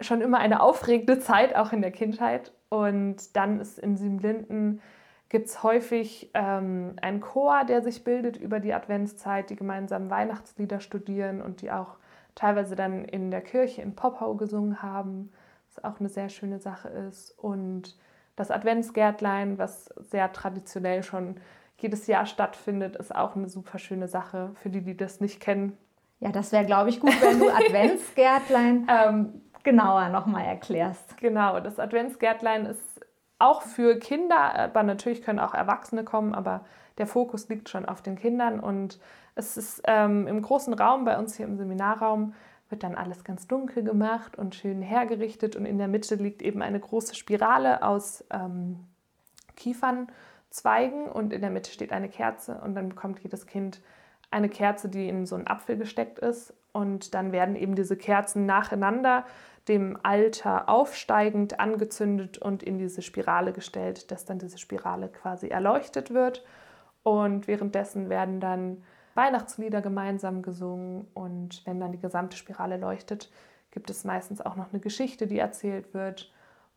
schon 0.00 0.20
immer 0.20 0.38
eine 0.38 0.60
aufregende 0.60 1.18
Zeit, 1.20 1.56
auch 1.56 1.72
in 1.72 1.80
der 1.80 1.92
Kindheit. 1.92 2.52
Und 2.68 3.36
dann 3.36 3.60
ist 3.60 3.78
in 3.78 3.96
Siebenlinden 3.96 4.82
gibt 5.28 5.48
es 5.48 5.62
häufig 5.62 6.30
ähm, 6.34 6.94
einen 7.02 7.20
Chor, 7.20 7.64
der 7.64 7.82
sich 7.82 8.04
bildet 8.04 8.36
über 8.36 8.60
die 8.60 8.74
Adventszeit, 8.74 9.50
die 9.50 9.56
gemeinsam 9.56 10.10
Weihnachtslieder 10.10 10.80
studieren 10.80 11.42
und 11.42 11.62
die 11.62 11.72
auch 11.72 11.96
teilweise 12.34 12.76
dann 12.76 13.04
in 13.04 13.30
der 13.30 13.40
Kirche 13.40 13.82
in 13.82 13.96
Poppau 13.96 14.34
gesungen 14.34 14.82
haben, 14.82 15.32
was 15.68 15.84
auch 15.84 15.98
eine 15.98 16.08
sehr 16.08 16.28
schöne 16.28 16.60
Sache 16.60 16.88
ist. 16.88 17.32
Und 17.38 17.96
das 18.36 18.50
Adventsgärtlein, 18.50 19.58
was 19.58 19.86
sehr 19.96 20.32
traditionell 20.32 21.02
schon 21.02 21.36
jedes 21.78 22.06
Jahr 22.06 22.26
stattfindet, 22.26 22.96
ist 22.96 23.14
auch 23.14 23.36
eine 23.36 23.48
super 23.48 23.78
schöne 23.78 24.08
Sache. 24.08 24.50
Für 24.54 24.70
die, 24.70 24.82
die 24.82 24.96
das 24.96 25.20
nicht 25.20 25.40
kennen, 25.40 25.76
ja, 26.20 26.32
das 26.32 26.52
wäre, 26.52 26.64
glaube 26.64 26.88
ich, 26.90 27.00
gut, 27.00 27.20
wenn 27.20 27.38
du 27.38 27.48
Adventsgärtlein 27.54 28.86
ähm, 28.88 29.42
genauer 29.62 30.08
nochmal 30.08 30.44
erklärst. 30.44 31.18
Genau, 31.18 31.60
das 31.60 31.78
Adventsgärtlein 31.78 32.66
ist 32.66 32.80
auch 33.38 33.62
für 33.62 33.98
Kinder, 33.98 34.54
aber 34.54 34.82
natürlich 34.82 35.22
können 35.22 35.38
auch 35.38 35.52
Erwachsene 35.52 36.04
kommen, 36.04 36.34
aber 36.34 36.64
der 36.96 37.06
Fokus 37.06 37.48
liegt 37.50 37.68
schon 37.68 37.84
auf 37.84 38.00
den 38.00 38.16
Kindern 38.16 38.60
und 38.60 38.98
es 39.34 39.58
ist 39.58 39.82
ähm, 39.86 40.26
im 40.26 40.40
großen 40.40 40.72
Raum, 40.72 41.04
bei 41.04 41.18
uns 41.18 41.36
hier 41.36 41.44
im 41.44 41.58
Seminarraum, 41.58 42.32
wird 42.70 42.82
dann 42.82 42.94
alles 42.94 43.22
ganz 43.22 43.46
dunkel 43.46 43.84
gemacht 43.84 44.38
und 44.38 44.54
schön 44.54 44.80
hergerichtet 44.80 45.54
und 45.54 45.66
in 45.66 45.76
der 45.76 45.88
Mitte 45.88 46.14
liegt 46.14 46.40
eben 46.40 46.62
eine 46.62 46.80
große 46.80 47.14
Spirale 47.14 47.82
aus 47.82 48.24
ähm, 48.30 48.80
Kiefernzweigen 50.56 51.08
und 51.08 51.32
in 51.32 51.40
der 51.40 51.50
Mitte 51.50 51.70
steht 51.70 51.92
eine 51.92 52.08
Kerze 52.08 52.60
und 52.62 52.74
dann 52.74 52.88
bekommt 52.88 53.20
jedes 53.20 53.46
Kind 53.46 53.80
eine 54.30 54.48
Kerze, 54.48 54.88
die 54.88 55.08
in 55.08 55.26
so 55.26 55.36
einen 55.36 55.46
Apfel 55.46 55.76
gesteckt 55.76 56.18
ist. 56.18 56.52
Und 56.72 57.14
dann 57.14 57.32
werden 57.32 57.56
eben 57.56 57.74
diese 57.74 57.96
Kerzen 57.96 58.44
nacheinander 58.44 59.24
dem 59.68 59.98
Alter 60.02 60.68
aufsteigend 60.68 61.58
angezündet 61.58 62.38
und 62.38 62.62
in 62.62 62.78
diese 62.78 63.02
Spirale 63.02 63.52
gestellt, 63.52 64.10
dass 64.10 64.24
dann 64.24 64.38
diese 64.38 64.58
Spirale 64.58 65.08
quasi 65.08 65.48
erleuchtet 65.48 66.12
wird. 66.12 66.44
Und 67.02 67.46
währenddessen 67.46 68.08
werden 68.10 68.40
dann 68.40 68.82
Weihnachtslieder 69.14 69.80
gemeinsam 69.80 70.42
gesungen. 70.42 71.06
Und 71.14 71.64
wenn 71.66 71.80
dann 71.80 71.92
die 71.92 72.00
gesamte 72.00 72.36
Spirale 72.36 72.76
leuchtet, 72.76 73.30
gibt 73.70 73.88
es 73.90 74.04
meistens 74.04 74.40
auch 74.40 74.56
noch 74.56 74.72
eine 74.72 74.80
Geschichte, 74.80 75.26
die 75.26 75.38
erzählt 75.38 75.94
wird. 75.94 76.30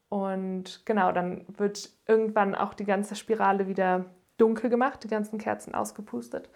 Und 0.10 0.86
genau, 0.86 1.12
dann 1.12 1.46
wird 1.58 1.90
irgendwann 2.08 2.56
auch 2.56 2.74
die 2.74 2.86
ganze 2.86 3.16
Spirale 3.16 3.68
wieder 3.68 4.06
dunkel 4.38 4.70
gemacht, 4.70 5.04
die 5.04 5.08
ganzen 5.08 5.38
Kerzen 5.38 5.76
ausgepustet 5.76 6.50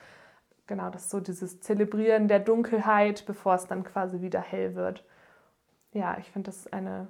genau, 0.67 0.89
das 0.89 1.03
ist 1.03 1.09
so 1.09 1.19
dieses 1.19 1.59
Zelebrieren 1.59 2.27
der 2.27 2.39
Dunkelheit, 2.39 3.25
bevor 3.25 3.55
es 3.55 3.67
dann 3.67 3.83
quasi 3.83 4.21
wieder 4.21 4.41
hell 4.41 4.75
wird. 4.75 5.05
Ja, 5.91 6.17
ich 6.17 6.31
finde 6.31 6.49
das 6.49 6.71
eine, 6.71 7.07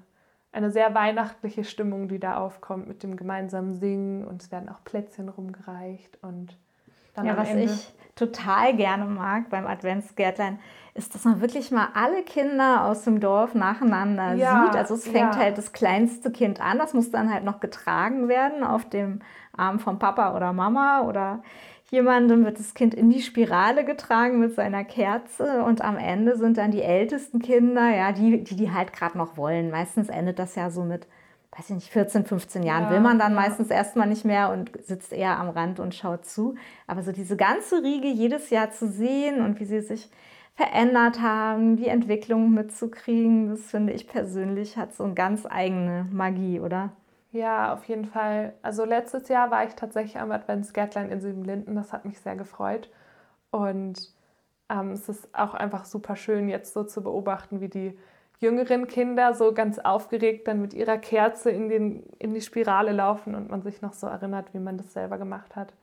eine 0.51 0.71
sehr 0.71 0.93
weihnachtliche 0.93 1.63
Stimmung, 1.63 2.07
die 2.07 2.19
da 2.19 2.37
aufkommt 2.37 2.87
mit 2.87 3.03
dem 3.03 3.15
gemeinsamen 3.15 3.73
Singen 3.73 4.25
und 4.25 4.41
es 4.41 4.51
werden 4.51 4.69
auch 4.69 4.83
Plätzchen 4.83 5.29
rumgereicht 5.29 6.21
und 6.21 6.57
dann 7.15 7.25
ja, 7.25 7.37
was 7.37 7.49
Ende 7.49 7.63
ich 7.63 7.93
total 8.15 8.75
gerne 8.75 9.05
mag 9.05 9.49
beim 9.49 9.65
Adventsgärtlein, 9.65 10.59
ist, 10.93 11.15
dass 11.15 11.25
man 11.25 11.41
wirklich 11.41 11.71
mal 11.71 11.87
alle 11.95 12.21
Kinder 12.21 12.85
aus 12.85 13.03
dem 13.03 13.19
Dorf 13.19 13.55
nacheinander 13.55 14.33
ja, 14.35 14.65
sieht. 14.65 14.75
Also 14.75 14.93
es 14.93 15.07
fängt 15.07 15.33
ja. 15.33 15.37
halt 15.37 15.57
das 15.57 15.73
kleinste 15.73 16.31
Kind 16.31 16.61
an, 16.61 16.77
das 16.77 16.93
muss 16.93 17.09
dann 17.09 17.33
halt 17.33 17.43
noch 17.43 17.59
getragen 17.59 18.27
werden 18.27 18.63
auf 18.63 18.87
dem 18.87 19.21
Arm 19.57 19.79
von 19.79 19.97
Papa 19.97 20.35
oder 20.35 20.53
Mama 20.53 21.01
oder 21.01 21.41
jemandem 21.89 22.43
wird 22.43 22.59
das 22.59 22.73
Kind 22.73 22.93
in 22.93 23.09
die 23.09 23.21
Spirale 23.21 23.85
getragen 23.85 24.39
mit 24.39 24.55
seiner 24.55 24.83
Kerze 24.83 25.63
und 25.63 25.81
am 25.81 25.97
Ende 25.97 26.37
sind 26.37 26.57
dann 26.57 26.71
die 26.71 26.81
ältesten 26.81 27.39
Kinder, 27.39 27.89
ja, 27.95 28.11
die, 28.11 28.43
die, 28.43 28.55
die 28.55 28.71
halt 28.71 28.93
gerade 28.93 29.17
noch 29.17 29.37
wollen. 29.37 29.69
Meistens 29.69 30.09
endet 30.09 30.39
das 30.39 30.55
ja 30.55 30.71
so 30.71 30.83
mit, 30.83 31.07
weiß 31.55 31.69
ich 31.69 31.75
nicht, 31.75 31.91
14, 31.91 32.25
15 32.25 32.63
Jahren 32.63 32.85
ja, 32.85 32.89
will 32.91 32.99
man 32.99 33.19
dann 33.19 33.33
ja. 33.33 33.41
meistens 33.41 33.69
erstmal 33.69 34.07
nicht 34.07 34.25
mehr 34.25 34.51
und 34.51 34.71
sitzt 34.83 35.13
eher 35.13 35.39
am 35.39 35.49
Rand 35.49 35.79
und 35.79 35.93
schaut 35.93 36.25
zu. 36.25 36.55
Aber 36.87 37.03
so 37.03 37.11
diese 37.11 37.37
ganze 37.37 37.83
Riege 37.83 38.07
jedes 38.07 38.49
Jahr 38.49 38.71
zu 38.71 38.87
sehen 38.87 39.43
und 39.43 39.59
wie 39.59 39.65
sie 39.65 39.81
sich 39.81 40.09
verändert 40.55 41.21
haben, 41.21 41.77
die 41.77 41.87
Entwicklung 41.87 42.51
mitzukriegen, 42.53 43.49
das 43.49 43.61
finde 43.61 43.93
ich 43.93 44.07
persönlich 44.07 44.77
hat 44.77 44.93
so 44.93 45.03
eine 45.03 45.13
ganz 45.13 45.45
eigene 45.49 46.07
Magie, 46.11 46.59
oder? 46.59 46.91
Ja, 47.31 47.73
auf 47.73 47.85
jeden 47.85 48.05
Fall. 48.05 48.53
Also 48.61 48.85
letztes 48.85 49.27
Jahr 49.27 49.49
war 49.49 49.65
ich 49.65 49.73
tatsächlich 49.73 50.19
am 50.19 50.31
Adventsgärtlein 50.31 51.09
in 51.09 51.19
Siebenlinden. 51.19 51.75
Das 51.75 51.91
hat 51.91 52.05
mich 52.05 52.19
sehr 52.19 52.35
gefreut. 52.35 52.91
Und 53.49 54.13
ähm, 54.69 54.91
es 54.91 55.09
ist 55.09 55.27
auch 55.33 55.55
einfach 55.55 55.85
super 55.85 56.15
schön, 56.15 56.47
jetzt 56.47 56.73
so 56.73 56.83
zu 56.83 57.01
beobachten, 57.01 57.59
wie 57.59 57.69
die 57.69 57.97
jüngeren 58.43 58.87
Kinder 58.87 59.33
so 59.33 59.53
ganz 59.53 59.79
aufgeregt 59.79 60.47
dann 60.47 60.61
mit 60.61 60.73
ihrer 60.73 60.97
Kerze 60.97 61.49
in, 61.49 61.69
den, 61.69 62.03
in 62.19 62.33
die 62.33 62.41
Spirale 62.41 62.91
laufen 62.91 63.33
und 63.33 63.49
man 63.49 63.63
sich 63.63 63.81
noch 63.81 63.93
so 63.93 64.07
erinnert, 64.07 64.53
wie 64.53 64.59
man 64.59 64.77
das 64.77 64.93
selber 64.93 65.17
gemacht 65.17 65.55
hat. 65.55 65.73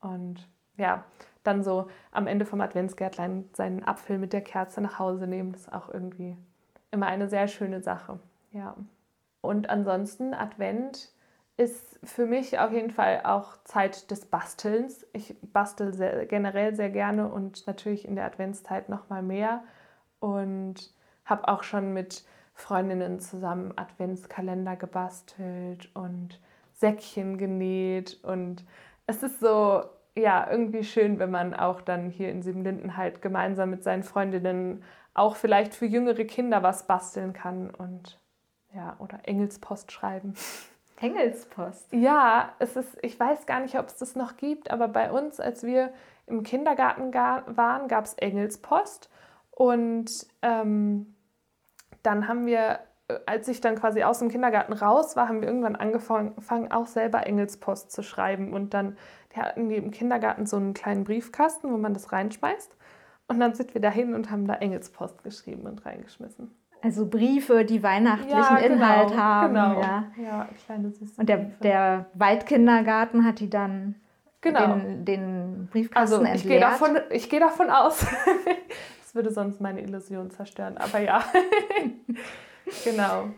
Und 0.00 0.46
ja, 0.76 1.04
dann 1.44 1.62
so 1.62 1.86
am 2.10 2.26
Ende 2.26 2.44
vom 2.44 2.60
Adventsgärtlein 2.60 3.48
seinen 3.52 3.84
Apfel 3.84 4.18
mit 4.18 4.32
der 4.32 4.42
Kerze 4.42 4.80
nach 4.80 4.98
Hause 4.98 5.26
nehmen, 5.26 5.52
das 5.52 5.62
ist 5.62 5.72
auch 5.72 5.88
irgendwie 5.88 6.36
immer 6.90 7.06
eine 7.06 7.28
sehr 7.28 7.48
schöne 7.48 7.80
Sache. 7.80 8.18
Ja. 8.52 8.76
Und 9.40 9.70
ansonsten 9.70 10.34
Advent 10.34 11.10
ist 11.56 12.00
für 12.02 12.26
mich 12.26 12.58
auf 12.58 12.72
jeden 12.72 12.90
Fall 12.90 13.20
auch 13.24 13.62
Zeit 13.64 14.10
des 14.10 14.26
Bastelns. 14.26 15.06
Ich 15.12 15.36
bastel 15.40 15.92
sehr, 15.92 16.26
generell 16.26 16.74
sehr 16.74 16.90
gerne 16.90 17.28
und 17.28 17.66
natürlich 17.66 18.06
in 18.08 18.16
der 18.16 18.24
Adventszeit 18.24 18.88
noch 18.88 19.08
mal 19.08 19.22
mehr 19.22 19.62
und 20.18 20.92
habe 21.24 21.48
auch 21.48 21.62
schon 21.62 21.92
mit 21.92 22.24
Freundinnen 22.54 23.20
zusammen 23.20 23.72
Adventskalender 23.76 24.76
gebastelt 24.76 25.90
und 25.94 26.40
Säckchen 26.74 27.38
genäht 27.38 28.18
und 28.22 28.64
es 29.06 29.22
ist 29.22 29.40
so 29.40 29.84
ja 30.14 30.48
irgendwie 30.50 30.84
schön, 30.84 31.18
wenn 31.18 31.30
man 31.30 31.54
auch 31.54 31.80
dann 31.80 32.08
hier 32.10 32.30
in 32.30 32.42
Siebenlinden 32.42 32.96
halt 32.96 33.22
gemeinsam 33.22 33.70
mit 33.70 33.82
seinen 33.82 34.02
Freundinnen 34.02 34.82
auch 35.14 35.36
vielleicht 35.36 35.74
für 35.74 35.86
jüngere 35.86 36.24
Kinder 36.24 36.62
was 36.62 36.86
basteln 36.86 37.32
kann 37.32 37.70
und 37.70 38.18
ja, 38.74 38.96
oder 38.98 39.20
Engelspost 39.22 39.92
schreiben. 39.92 40.34
Engelspost? 41.00 41.92
Ja, 41.92 42.52
es 42.58 42.76
ist, 42.76 42.96
ich 43.02 43.18
weiß 43.18 43.46
gar 43.46 43.60
nicht, 43.60 43.78
ob 43.78 43.86
es 43.86 43.96
das 43.96 44.16
noch 44.16 44.36
gibt, 44.36 44.70
aber 44.70 44.88
bei 44.88 45.10
uns, 45.10 45.40
als 45.40 45.62
wir 45.62 45.92
im 46.26 46.42
Kindergarten 46.42 47.12
waren, 47.12 47.88
gab 47.88 48.04
es 48.04 48.14
Engelspost. 48.14 49.10
Und 49.50 50.10
ähm, 50.42 51.13
dann 52.04 52.28
haben 52.28 52.46
wir, 52.46 52.78
äh, 53.08 53.18
als 53.26 53.48
ich 53.48 53.60
dann 53.60 53.74
quasi 53.74 54.04
aus 54.04 54.20
dem 54.20 54.28
Kindergarten 54.28 54.72
raus 54.72 55.16
war, 55.16 55.28
haben 55.28 55.40
wir 55.40 55.48
irgendwann 55.48 55.74
angefangen, 55.74 56.70
auch 56.70 56.86
selber 56.86 57.26
Engelspost 57.26 57.90
zu 57.90 58.02
schreiben. 58.02 58.52
Und 58.52 58.74
dann 58.74 58.96
die 59.34 59.40
hatten 59.40 59.68
die 59.68 59.76
im 59.76 59.90
Kindergarten 59.90 60.46
so 60.46 60.56
einen 60.56 60.74
kleinen 60.74 61.04
Briefkasten, 61.04 61.72
wo 61.72 61.76
man 61.76 61.92
das 61.92 62.12
reinschmeißt. 62.12 62.76
Und 63.26 63.40
dann 63.40 63.54
sind 63.54 63.74
wir 63.74 63.80
dahin 63.80 64.14
und 64.14 64.30
haben 64.30 64.46
da 64.46 64.54
Engelspost 64.54 65.24
geschrieben 65.24 65.66
und 65.66 65.84
reingeschmissen. 65.84 66.54
Also 66.82 67.06
Briefe, 67.06 67.64
die 67.64 67.82
weihnachtlichen 67.82 68.38
ja, 68.38 68.58
genau, 68.58 68.74
Inhalt 68.74 69.16
haben. 69.16 69.54
Genau. 69.54 69.80
Ja, 69.80 70.04
ja 70.22 70.48
kleine 70.66 70.90
süße 70.90 71.18
Und 71.18 71.28
der, 71.28 71.38
der 71.62 72.06
Waldkindergarten 72.12 73.24
hat 73.24 73.40
die 73.40 73.48
dann 73.48 73.94
genau. 74.42 74.74
den, 74.74 75.04
den 75.06 75.68
Briefkasten 75.72 76.26
also, 76.26 76.34
ich 76.34 76.46
gehe 76.46 76.60
davon, 76.60 76.98
ich 77.10 77.30
gehe 77.30 77.40
davon 77.40 77.70
aus. 77.70 78.06
das 79.14 79.24
würde 79.24 79.32
sonst 79.32 79.60
meine 79.60 79.80
Illusion 79.80 80.30
zerstören, 80.30 80.76
aber 80.76 80.98
ja. 80.98 81.24
genau. 82.84 83.28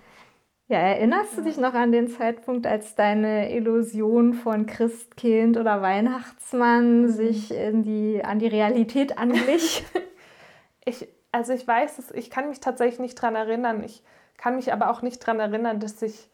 Ja, 0.68 0.78
erinnerst 0.78 1.36
du 1.36 1.42
dich 1.42 1.58
noch 1.58 1.74
an 1.74 1.92
den 1.92 2.08
Zeitpunkt, 2.08 2.66
als 2.66 2.94
deine 2.94 3.54
Illusion 3.54 4.32
von 4.32 4.64
Christkind 4.64 5.58
oder 5.58 5.82
Weihnachtsmann 5.82 7.02
mhm. 7.02 7.08
sich 7.08 7.52
in 7.52 7.82
die, 7.82 8.24
an 8.24 8.38
die 8.38 8.46
Realität 8.46 9.18
anglich? 9.18 9.84
ich, 10.86 11.08
also 11.30 11.52
ich 11.52 11.68
weiß 11.68 11.98
es, 11.98 12.10
ich 12.10 12.30
kann 12.30 12.48
mich 12.48 12.60
tatsächlich 12.60 12.98
nicht 12.98 13.22
daran 13.22 13.36
erinnern. 13.36 13.84
Ich 13.84 14.02
kann 14.38 14.56
mich 14.56 14.72
aber 14.72 14.90
auch 14.90 15.02
nicht 15.02 15.22
daran 15.22 15.40
erinnern, 15.40 15.78
dass 15.78 16.00
ich 16.00 16.30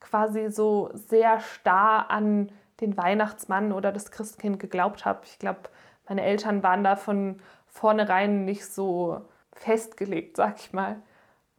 quasi 0.00 0.50
so 0.50 0.88
sehr 0.94 1.40
starr 1.40 2.10
an 2.10 2.50
den 2.80 2.96
Weihnachtsmann 2.96 3.72
oder 3.72 3.92
das 3.92 4.10
Christkind 4.10 4.58
geglaubt 4.58 5.04
habe. 5.04 5.20
Ich 5.24 5.38
glaube, 5.38 5.60
meine 6.08 6.22
Eltern 6.22 6.62
waren 6.62 6.82
da 6.82 6.96
von 6.96 7.40
vornherein 7.70 8.44
nicht 8.44 8.66
so 8.66 9.22
festgelegt, 9.52 10.36
sag 10.36 10.56
ich 10.58 10.72
mal. 10.72 10.96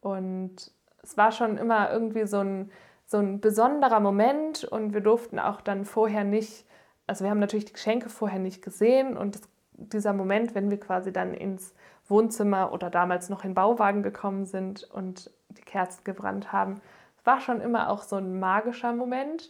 Und 0.01 0.71
es 1.03 1.17
war 1.17 1.31
schon 1.31 1.57
immer 1.57 1.91
irgendwie 1.91 2.25
so 2.27 2.39
ein, 2.39 2.71
so 3.05 3.17
ein 3.17 3.39
besonderer 3.39 3.99
Moment 3.99 4.63
und 4.63 4.93
wir 4.93 5.01
durften 5.01 5.39
auch 5.39 5.61
dann 5.61 5.85
vorher 5.85 6.23
nicht, 6.23 6.65
also 7.07 7.23
wir 7.23 7.31
haben 7.31 7.39
natürlich 7.39 7.65
die 7.65 7.73
Geschenke 7.73 8.09
vorher 8.09 8.39
nicht 8.39 8.61
gesehen 8.61 9.17
und 9.17 9.35
das, 9.35 9.41
dieser 9.73 10.13
Moment, 10.13 10.53
wenn 10.53 10.69
wir 10.69 10.79
quasi 10.79 11.11
dann 11.11 11.33
ins 11.33 11.73
Wohnzimmer 12.07 12.71
oder 12.71 12.89
damals 12.89 13.29
noch 13.29 13.43
in 13.43 13.53
Bauwagen 13.53 14.03
gekommen 14.03 14.45
sind 14.45 14.83
und 14.83 15.31
die 15.49 15.61
Kerzen 15.61 16.03
gebrannt 16.03 16.51
haben, 16.51 16.81
war 17.23 17.39
schon 17.39 17.61
immer 17.61 17.89
auch 17.89 18.03
so 18.03 18.17
ein 18.17 18.39
magischer 18.39 18.93
Moment. 18.93 19.49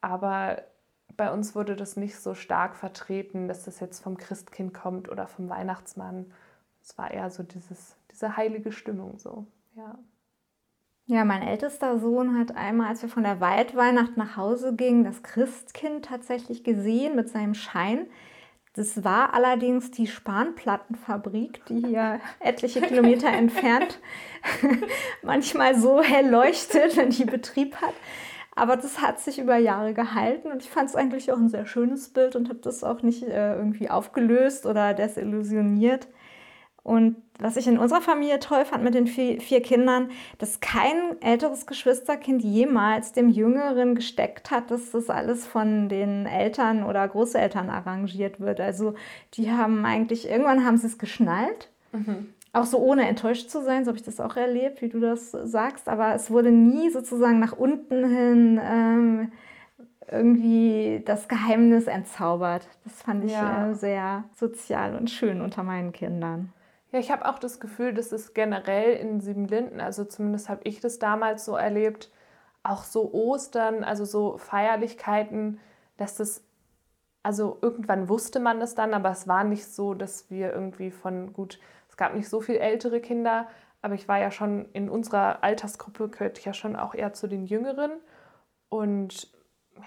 Aber 0.00 0.62
bei 1.16 1.32
uns 1.32 1.54
wurde 1.54 1.76
das 1.76 1.96
nicht 1.96 2.16
so 2.16 2.34
stark 2.34 2.76
vertreten, 2.76 3.48
dass 3.48 3.64
das 3.64 3.80
jetzt 3.80 4.02
vom 4.02 4.16
Christkind 4.16 4.74
kommt 4.74 5.08
oder 5.08 5.26
vom 5.26 5.48
Weihnachtsmann. 5.48 6.32
Es 6.82 6.96
war 6.98 7.10
eher 7.10 7.30
so 7.30 7.42
dieses, 7.42 7.96
diese 8.12 8.36
heilige 8.36 8.72
Stimmung 8.72 9.18
so, 9.18 9.46
ja. 9.74 9.98
Ja, 11.08 11.24
mein 11.24 11.42
ältester 11.42 12.00
Sohn 12.00 12.36
hat 12.36 12.56
einmal, 12.56 12.88
als 12.88 13.00
wir 13.02 13.08
von 13.08 13.22
der 13.22 13.40
Waldweihnacht 13.40 14.16
nach 14.16 14.36
Hause 14.36 14.74
gingen, 14.74 15.04
das 15.04 15.22
Christkind 15.22 16.04
tatsächlich 16.04 16.64
gesehen 16.64 17.14
mit 17.14 17.28
seinem 17.28 17.54
Schein. 17.54 18.08
Das 18.74 19.04
war 19.04 19.32
allerdings 19.32 19.92
die 19.92 20.08
Spanplattenfabrik, 20.08 21.64
die 21.66 21.78
hier 21.78 22.20
etliche 22.40 22.80
Kilometer 22.80 23.28
entfernt 23.28 24.00
manchmal 25.22 25.78
so 25.78 26.02
hell 26.02 26.28
leuchtet, 26.28 26.96
wenn 26.96 27.10
die 27.10 27.24
Betrieb 27.24 27.76
hat. 27.76 27.94
Aber 28.56 28.76
das 28.76 29.02
hat 29.02 29.20
sich 29.20 29.38
über 29.38 29.58
Jahre 29.58 29.92
gehalten 29.92 30.50
und 30.50 30.62
ich 30.62 30.70
fand 30.70 30.88
es 30.88 30.96
eigentlich 30.96 31.30
auch 31.30 31.36
ein 31.36 31.50
sehr 31.50 31.66
schönes 31.66 32.08
Bild 32.08 32.34
und 32.36 32.48
habe 32.48 32.58
das 32.60 32.82
auch 32.82 33.02
nicht 33.02 33.22
äh, 33.22 33.54
irgendwie 33.54 33.90
aufgelöst 33.90 34.64
oder 34.64 34.94
desillusioniert. 34.94 36.08
Und 36.82 37.16
was 37.38 37.56
ich 37.56 37.66
in 37.66 37.78
unserer 37.78 38.00
Familie 38.00 38.38
toll 38.38 38.64
fand 38.64 38.82
mit 38.82 38.94
den 38.94 39.08
vier, 39.08 39.40
vier, 39.40 39.60
Kindern, 39.60 40.10
dass 40.38 40.60
kein 40.60 41.20
älteres 41.20 41.66
Geschwisterkind 41.66 42.42
jemals 42.42 43.12
dem 43.12 43.28
Jüngeren 43.28 43.94
gesteckt 43.94 44.50
hat, 44.50 44.70
dass 44.70 44.92
das 44.92 45.10
alles 45.10 45.46
von 45.46 45.90
den 45.90 46.24
Eltern 46.24 46.84
oder 46.84 47.06
Großeltern 47.06 47.68
arrangiert 47.68 48.40
wird. 48.40 48.60
Also 48.60 48.94
die 49.34 49.50
haben 49.50 49.84
eigentlich, 49.84 50.30
irgendwann 50.30 50.64
haben 50.64 50.78
sie 50.78 50.86
es 50.86 50.96
geschnallt. 50.96 51.70
Mhm. 51.92 52.32
Auch 52.52 52.64
so 52.64 52.78
ohne 52.78 53.06
enttäuscht 53.06 53.50
zu 53.50 53.62
sein, 53.62 53.84
so 53.84 53.90
habe 53.90 53.98
ich 53.98 54.04
das 54.04 54.20
auch 54.20 54.36
erlebt, 54.36 54.80
wie 54.80 54.88
du 54.88 54.98
das 54.98 55.30
sagst. 55.30 55.88
Aber 55.88 56.14
es 56.14 56.30
wurde 56.30 56.50
nie 56.50 56.90
sozusagen 56.90 57.38
nach 57.38 57.52
unten 57.52 58.08
hin 58.08 58.60
ähm, 58.62 59.32
irgendwie 60.10 61.02
das 61.04 61.28
Geheimnis 61.28 61.86
entzaubert. 61.86 62.68
Das 62.84 63.02
fand 63.02 63.24
ich 63.24 63.32
ja. 63.32 63.70
äh, 63.70 63.74
sehr 63.74 64.24
sozial 64.34 64.96
und 64.96 65.10
schön 65.10 65.40
unter 65.40 65.62
meinen 65.62 65.92
Kindern. 65.92 66.52
Ja, 66.92 67.00
ich 67.00 67.10
habe 67.10 67.26
auch 67.28 67.38
das 67.38 67.60
Gefühl, 67.60 67.92
dass 67.92 68.12
es 68.12 68.32
generell 68.32 68.94
in 68.94 69.20
Siebenlinden, 69.20 69.80
also 69.80 70.04
zumindest 70.04 70.48
habe 70.48 70.60
ich 70.64 70.80
das 70.80 70.98
damals 70.98 71.44
so 71.44 71.56
erlebt, 71.56 72.10
auch 72.62 72.84
so 72.84 73.12
Ostern, 73.12 73.84
also 73.84 74.04
so 74.04 74.38
Feierlichkeiten, 74.38 75.58
dass 75.96 76.16
das, 76.16 76.44
also 77.22 77.58
irgendwann 77.60 78.08
wusste 78.08 78.40
man 78.40 78.60
das 78.60 78.74
dann, 78.74 78.94
aber 78.94 79.10
es 79.10 79.26
war 79.26 79.44
nicht 79.44 79.66
so, 79.66 79.94
dass 79.94 80.30
wir 80.30 80.52
irgendwie 80.52 80.90
von, 80.90 81.32
gut, 81.32 81.58
es 81.96 81.98
gab 81.98 82.14
nicht 82.14 82.28
so 82.28 82.42
viele 82.42 82.58
ältere 82.58 83.00
Kinder, 83.00 83.48
aber 83.80 83.94
ich 83.94 84.06
war 84.06 84.18
ja 84.18 84.30
schon 84.30 84.66
in 84.74 84.90
unserer 84.90 85.42
Altersgruppe, 85.42 86.10
gehörte 86.10 86.38
ich 86.40 86.44
ja 86.44 86.52
schon 86.52 86.76
auch 86.76 86.94
eher 86.94 87.14
zu 87.14 87.26
den 87.26 87.46
Jüngeren 87.46 87.92
und 88.68 89.32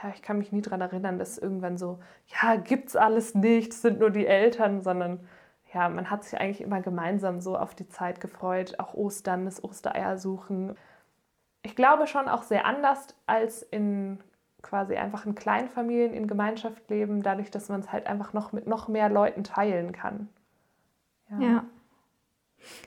ja, 0.01 0.09
ich 0.11 0.23
kann 0.23 0.39
mich 0.39 0.51
nie 0.51 0.63
daran 0.63 0.81
erinnern, 0.81 1.19
dass 1.19 1.37
irgendwann 1.37 1.77
so, 1.77 1.99
ja, 2.25 2.55
gibt's 2.55 2.95
alles 2.95 3.35
nicht, 3.35 3.73
sind 3.73 3.99
nur 3.99 4.09
die 4.09 4.25
Eltern, 4.25 4.81
sondern 4.81 5.19
ja, 5.71 5.87
man 5.87 6.09
hat 6.09 6.23
sich 6.23 6.39
eigentlich 6.39 6.61
immer 6.61 6.81
gemeinsam 6.81 7.41
so 7.41 7.55
auf 7.55 7.75
die 7.75 7.87
Zeit 7.87 8.21
gefreut, 8.21 8.79
auch 8.79 8.95
Ostern, 8.95 9.45
das 9.45 9.63
Ostereier 9.63 10.17
suchen. 10.17 10.75
Ich 11.61 11.75
glaube 11.75 12.07
schon 12.07 12.27
auch 12.27 12.41
sehr 12.41 12.65
anders 12.65 13.15
als 13.27 13.61
in 13.61 14.19
quasi 14.63 14.95
einfach 14.95 15.27
in 15.27 15.35
Kleinfamilien, 15.35 16.15
in 16.15 16.25
Gemeinschaft 16.25 16.89
leben, 16.89 17.21
dadurch, 17.21 17.51
dass 17.51 17.69
man 17.69 17.81
es 17.81 17.91
halt 17.91 18.07
einfach 18.07 18.33
noch 18.33 18.51
mit 18.51 18.65
noch 18.65 18.87
mehr 18.87 19.09
Leuten 19.09 19.43
teilen 19.43 19.91
kann. 19.91 20.27
Ja. 21.29 21.39
ja. 21.39 21.65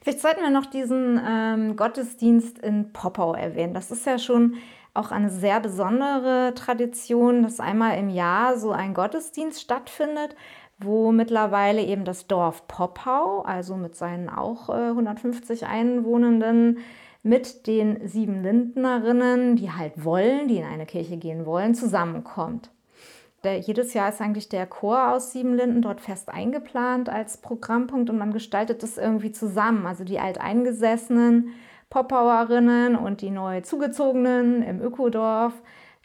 Vielleicht 0.02 0.20
sollten 0.20 0.42
wir 0.42 0.50
noch 0.50 0.66
diesen 0.66 1.20
ähm, 1.26 1.76
Gottesdienst 1.76 2.58
in 2.58 2.92
Poppau 2.92 3.34
erwähnen. 3.34 3.74
Das 3.74 3.90
ist 3.90 4.06
ja 4.06 4.18
schon 4.18 4.56
auch 4.94 5.10
eine 5.10 5.30
sehr 5.30 5.58
besondere 5.60 6.52
Tradition, 6.54 7.42
dass 7.42 7.60
einmal 7.60 7.98
im 7.98 8.10
Jahr 8.10 8.58
so 8.58 8.72
ein 8.72 8.92
Gottesdienst 8.92 9.60
stattfindet 9.60 10.36
wo 10.84 11.12
mittlerweile 11.12 11.82
eben 11.82 12.04
das 12.04 12.26
Dorf 12.26 12.66
Poppau, 12.68 13.42
also 13.42 13.76
mit 13.76 13.96
seinen 13.96 14.28
auch 14.28 14.68
äh, 14.68 14.88
150 14.88 15.66
Einwohnenden, 15.66 16.78
mit 17.22 17.66
den 17.66 18.06
sieben 18.08 18.42
Lindnerinnen, 18.42 19.56
die 19.56 19.70
halt 19.70 20.04
wollen, 20.04 20.48
die 20.48 20.56
in 20.56 20.64
eine 20.64 20.86
Kirche 20.86 21.16
gehen 21.16 21.46
wollen, 21.46 21.74
zusammenkommt. 21.74 22.70
Der, 23.44 23.58
jedes 23.58 23.92
Jahr 23.92 24.08
ist 24.08 24.20
eigentlich 24.20 24.48
der 24.48 24.66
Chor 24.66 25.12
aus 25.12 25.32
Siebenlinden 25.32 25.82
dort 25.82 26.00
fest 26.00 26.28
eingeplant 26.28 27.08
als 27.08 27.38
Programmpunkt 27.38 28.08
und 28.08 28.18
man 28.18 28.32
gestaltet 28.32 28.82
das 28.82 28.98
irgendwie 28.98 29.32
zusammen. 29.32 29.86
Also 29.86 30.04
die 30.04 30.20
alteingesessenen 30.20 31.52
Poppauerinnen 31.90 32.96
und 32.96 33.20
die 33.20 33.30
neu 33.30 33.60
zugezogenen 33.62 34.62
im 34.62 34.80
Ökodorf. 34.80 35.52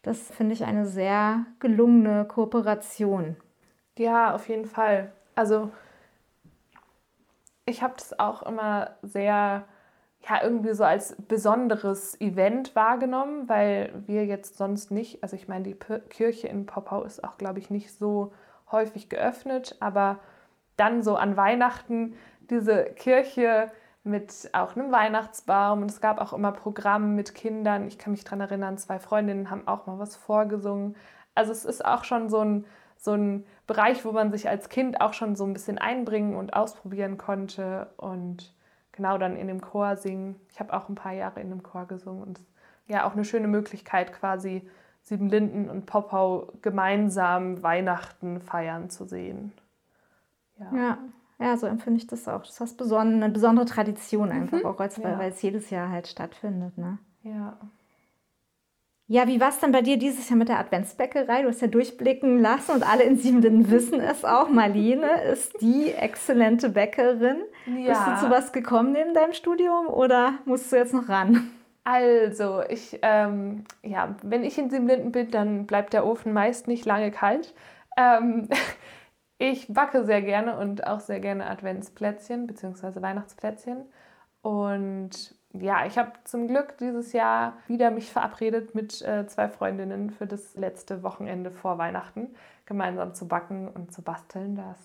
Das 0.01 0.31
finde 0.31 0.53
ich 0.53 0.65
eine 0.65 0.85
sehr 0.85 1.45
gelungene 1.59 2.25
Kooperation. 2.25 3.35
Ja, 3.97 4.33
auf 4.33 4.49
jeden 4.49 4.65
Fall. 4.65 5.11
Also 5.35 5.69
ich 7.65 7.83
habe 7.83 7.93
das 7.97 8.17
auch 8.17 8.43
immer 8.43 8.95
sehr, 9.03 9.65
ja, 10.21 10.43
irgendwie 10.43 10.73
so 10.73 10.83
als 10.83 11.15
besonderes 11.27 12.19
Event 12.19 12.75
wahrgenommen, 12.75 13.47
weil 13.47 13.93
wir 14.05 14.25
jetzt 14.25 14.57
sonst 14.57 14.91
nicht, 14.91 15.23
also 15.23 15.35
ich 15.35 15.47
meine, 15.47 15.63
die 15.63 15.75
Kirche 16.09 16.47
in 16.47 16.65
Poppau 16.65 17.03
ist 17.03 17.23
auch, 17.23 17.37
glaube 17.37 17.59
ich, 17.59 17.69
nicht 17.69 17.93
so 17.93 18.33
häufig 18.71 19.09
geöffnet, 19.09 19.77
aber 19.79 20.19
dann 20.75 21.01
so 21.01 21.15
an 21.15 21.37
Weihnachten 21.37 22.15
diese 22.49 22.85
Kirche 22.85 23.71
mit 24.03 24.49
auch 24.53 24.75
einem 24.75 24.91
Weihnachtsbaum 24.91 25.81
und 25.81 25.91
es 25.91 26.01
gab 26.01 26.19
auch 26.19 26.33
immer 26.33 26.51
Programme 26.51 27.07
mit 27.07 27.35
Kindern. 27.35 27.87
Ich 27.87 27.97
kann 27.97 28.11
mich 28.11 28.23
daran 28.23 28.41
erinnern, 28.41 28.77
zwei 28.77 28.99
Freundinnen 28.99 29.49
haben 29.49 29.67
auch 29.67 29.85
mal 29.85 29.99
was 29.99 30.15
vorgesungen. 30.15 30.95
Also 31.35 31.51
es 31.51 31.65
ist 31.65 31.85
auch 31.85 32.03
schon 32.03 32.29
so 32.29 32.39
ein 32.39 32.65
so 32.97 33.13
ein 33.13 33.45
Bereich, 33.67 34.05
wo 34.05 34.11
man 34.11 34.31
sich 34.31 34.49
als 34.49 34.69
Kind 34.69 35.01
auch 35.01 35.13
schon 35.13 35.35
so 35.35 35.45
ein 35.45 35.53
bisschen 35.53 35.77
einbringen 35.77 36.35
und 36.35 36.53
ausprobieren 36.53 37.17
konnte 37.17 37.91
und 37.97 38.53
genau 38.97 39.17
dann 39.17 39.37
in 39.37 39.47
dem 39.47 39.61
Chor 39.61 39.95
singen. 39.95 40.35
Ich 40.49 40.59
habe 40.59 40.73
auch 40.73 40.89
ein 40.89 40.95
paar 40.95 41.13
Jahre 41.13 41.39
in 41.39 41.49
dem 41.49 41.63
Chor 41.63 41.85
gesungen 41.85 42.23
und 42.23 42.39
ja, 42.87 43.07
auch 43.07 43.13
eine 43.13 43.25
schöne 43.25 43.47
Möglichkeit 43.47 44.11
quasi 44.13 44.67
Siebenlinden 45.03 45.69
und 45.69 45.85
Poppau 45.85 46.51
gemeinsam 46.61 47.63
Weihnachten 47.63 48.41
feiern 48.41 48.89
zu 48.89 49.05
sehen. 49.05 49.53
Ja. 50.59 50.75
ja. 50.75 50.97
Ja, 51.39 51.55
so 51.55 51.67
empfinde 51.67 51.99
ich 51.99 52.07
das 52.07 52.27
auch. 52.27 52.41
Das 52.41 52.59
ist 52.59 52.81
eine 52.81 53.29
besondere 53.29 53.67
Tradition 53.67 54.31
einfach, 54.31 54.57
mhm. 54.57 54.65
auch 54.65 54.79
als, 54.79 55.01
weil, 55.03 55.11
ja. 55.11 55.19
weil 55.19 55.29
es 55.29 55.41
jedes 55.43 55.69
Jahr 55.69 55.89
halt 55.89 56.07
stattfindet. 56.07 56.75
Ne? 56.79 56.97
Ja. 57.21 57.57
Ja, 59.09 59.25
wie 59.25 59.39
war 59.39 59.49
es 59.49 59.59
denn 59.59 59.71
bei 59.71 59.81
dir 59.81 59.97
dieses 59.97 60.29
Jahr 60.29 60.37
mit 60.37 60.49
der 60.49 60.59
Adventsbäckerei? 60.59 61.41
Du 61.41 61.47
hast 61.47 61.61
ja 61.61 61.67
durchblicken 61.67 62.41
lassen 62.41 62.71
und 62.71 62.83
alle 62.83 63.03
in 63.03 63.17
Siebenden 63.17 63.71
wissen 63.71 64.01
es 64.01 64.25
auch. 64.25 64.49
Marlene 64.49 65.23
ist 65.23 65.61
die 65.61 65.93
exzellente 65.93 66.69
Bäckerin. 66.69 67.37
Ja. 67.77 67.93
Bist 67.93 68.07
du 68.07 68.25
zu 68.25 68.29
was 68.29 68.51
gekommen 68.51 68.91
neben 68.91 69.13
deinem 69.13 69.31
Studium 69.31 69.87
oder 69.87 70.33
musst 70.43 70.71
du 70.73 70.75
jetzt 70.75 70.93
noch 70.93 71.07
ran? 71.07 71.51
Also, 71.85 72.63
ich, 72.67 72.99
ähm, 73.01 73.63
ja, 73.81 74.17
wenn 74.23 74.43
ich 74.43 74.57
in 74.57 74.69
Siebenlinden 74.69 75.13
bin, 75.13 75.31
dann 75.31 75.67
bleibt 75.67 75.93
der 75.93 76.05
Ofen 76.05 76.33
meist 76.33 76.67
nicht 76.67 76.85
lange 76.85 77.11
kalt. 77.11 77.55
Ähm, 77.95 78.49
ich 79.37 79.73
backe 79.73 80.03
sehr 80.03 80.21
gerne 80.21 80.57
und 80.57 80.85
auch 80.85 80.99
sehr 80.99 81.21
gerne 81.21 81.49
Adventsplätzchen 81.49 82.45
bzw. 82.45 83.01
Weihnachtsplätzchen. 83.01 83.85
Und 84.41 85.36
ja, 85.53 85.85
ich 85.85 85.97
habe 85.97 86.11
zum 86.23 86.47
Glück 86.47 86.77
dieses 86.77 87.13
Jahr 87.13 87.53
wieder 87.67 87.91
mich 87.91 88.11
verabredet 88.11 88.75
mit 88.75 89.01
äh, 89.01 89.25
zwei 89.27 89.47
Freundinnen 89.47 90.11
für 90.11 90.27
das 90.27 90.55
letzte 90.55 91.03
Wochenende 91.03 91.51
vor 91.51 91.77
Weihnachten, 91.77 92.35
gemeinsam 92.65 93.13
zu 93.13 93.27
backen 93.27 93.67
und 93.67 93.93
zu 93.93 94.01
basteln. 94.01 94.55
Das 94.55 94.77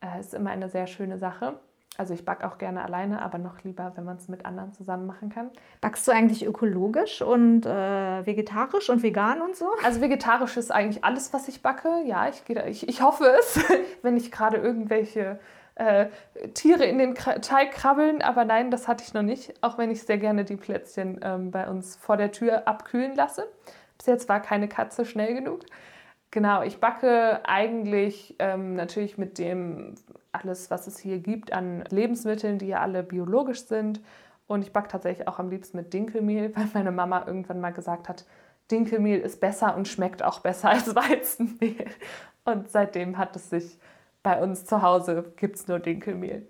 äh, 0.00 0.20
ist 0.20 0.34
immer 0.34 0.50
eine 0.50 0.68
sehr 0.68 0.86
schöne 0.86 1.18
Sache. 1.18 1.58
Also 1.98 2.14
ich 2.14 2.24
backe 2.24 2.46
auch 2.46 2.58
gerne 2.58 2.84
alleine, 2.84 3.20
aber 3.22 3.38
noch 3.38 3.64
lieber, 3.64 3.92
wenn 3.96 4.04
man 4.04 4.18
es 4.18 4.28
mit 4.28 4.46
anderen 4.46 4.72
zusammen 4.72 5.06
machen 5.06 5.30
kann. 5.30 5.50
Backst 5.80 6.06
du 6.06 6.12
eigentlich 6.12 6.46
ökologisch 6.46 7.22
und 7.22 7.66
äh, 7.66 8.24
vegetarisch 8.24 8.88
und 8.88 9.02
vegan 9.02 9.42
und 9.42 9.56
so? 9.56 9.66
Also 9.84 10.00
vegetarisch 10.00 10.56
ist 10.56 10.70
eigentlich 10.70 11.02
alles, 11.02 11.32
was 11.32 11.48
ich 11.48 11.60
backe. 11.60 12.02
Ja, 12.06 12.28
ich, 12.28 12.44
ich, 12.48 12.88
ich 12.88 13.02
hoffe 13.02 13.24
es, 13.40 13.58
wenn 14.02 14.16
ich 14.16 14.30
gerade 14.30 14.58
irgendwelche 14.58 15.40
äh, 15.78 16.08
Tiere 16.54 16.84
in 16.84 16.98
den 16.98 17.14
Teig 17.14 17.72
krabbeln. 17.72 18.22
Aber 18.22 18.44
nein, 18.44 18.70
das 18.70 18.88
hatte 18.88 19.04
ich 19.06 19.14
noch 19.14 19.22
nicht, 19.22 19.54
auch 19.62 19.78
wenn 19.78 19.90
ich 19.90 20.02
sehr 20.02 20.18
gerne 20.18 20.44
die 20.44 20.56
Plätzchen 20.56 21.20
ähm, 21.22 21.50
bei 21.50 21.68
uns 21.68 21.96
vor 21.96 22.16
der 22.16 22.32
Tür 22.32 22.68
abkühlen 22.68 23.14
lasse. 23.14 23.46
Bis 23.96 24.06
jetzt 24.06 24.28
war 24.28 24.40
keine 24.40 24.68
Katze 24.68 25.04
schnell 25.04 25.34
genug. 25.34 25.64
Genau, 26.30 26.62
ich 26.62 26.78
backe 26.78 27.40
eigentlich 27.44 28.36
ähm, 28.38 28.74
natürlich 28.74 29.16
mit 29.16 29.38
dem 29.38 29.94
alles, 30.30 30.70
was 30.70 30.86
es 30.86 30.98
hier 30.98 31.18
gibt 31.18 31.52
an 31.52 31.84
Lebensmitteln, 31.88 32.58
die 32.58 32.68
ja 32.68 32.80
alle 32.80 33.02
biologisch 33.02 33.64
sind. 33.64 34.00
Und 34.46 34.62
ich 34.62 34.72
backe 34.72 34.88
tatsächlich 34.88 35.26
auch 35.26 35.38
am 35.38 35.48
liebsten 35.48 35.76
mit 35.76 35.92
Dinkelmehl, 35.92 36.52
weil 36.56 36.68
meine 36.74 36.92
Mama 36.92 37.24
irgendwann 37.26 37.60
mal 37.60 37.72
gesagt 37.72 38.08
hat, 38.08 38.26
Dinkelmehl 38.70 39.20
ist 39.20 39.40
besser 39.40 39.74
und 39.76 39.88
schmeckt 39.88 40.22
auch 40.22 40.40
besser 40.40 40.70
als 40.70 40.94
Weizenmehl. 40.94 41.86
Und 42.44 42.70
seitdem 42.70 43.16
hat 43.16 43.34
es 43.36 43.48
sich 43.50 43.78
bei 44.28 44.42
uns 44.42 44.66
zu 44.66 44.82
Hause 44.82 45.32
gibt 45.36 45.56
es 45.56 45.68
nur 45.68 45.78
Dinkelmehl. 45.78 46.46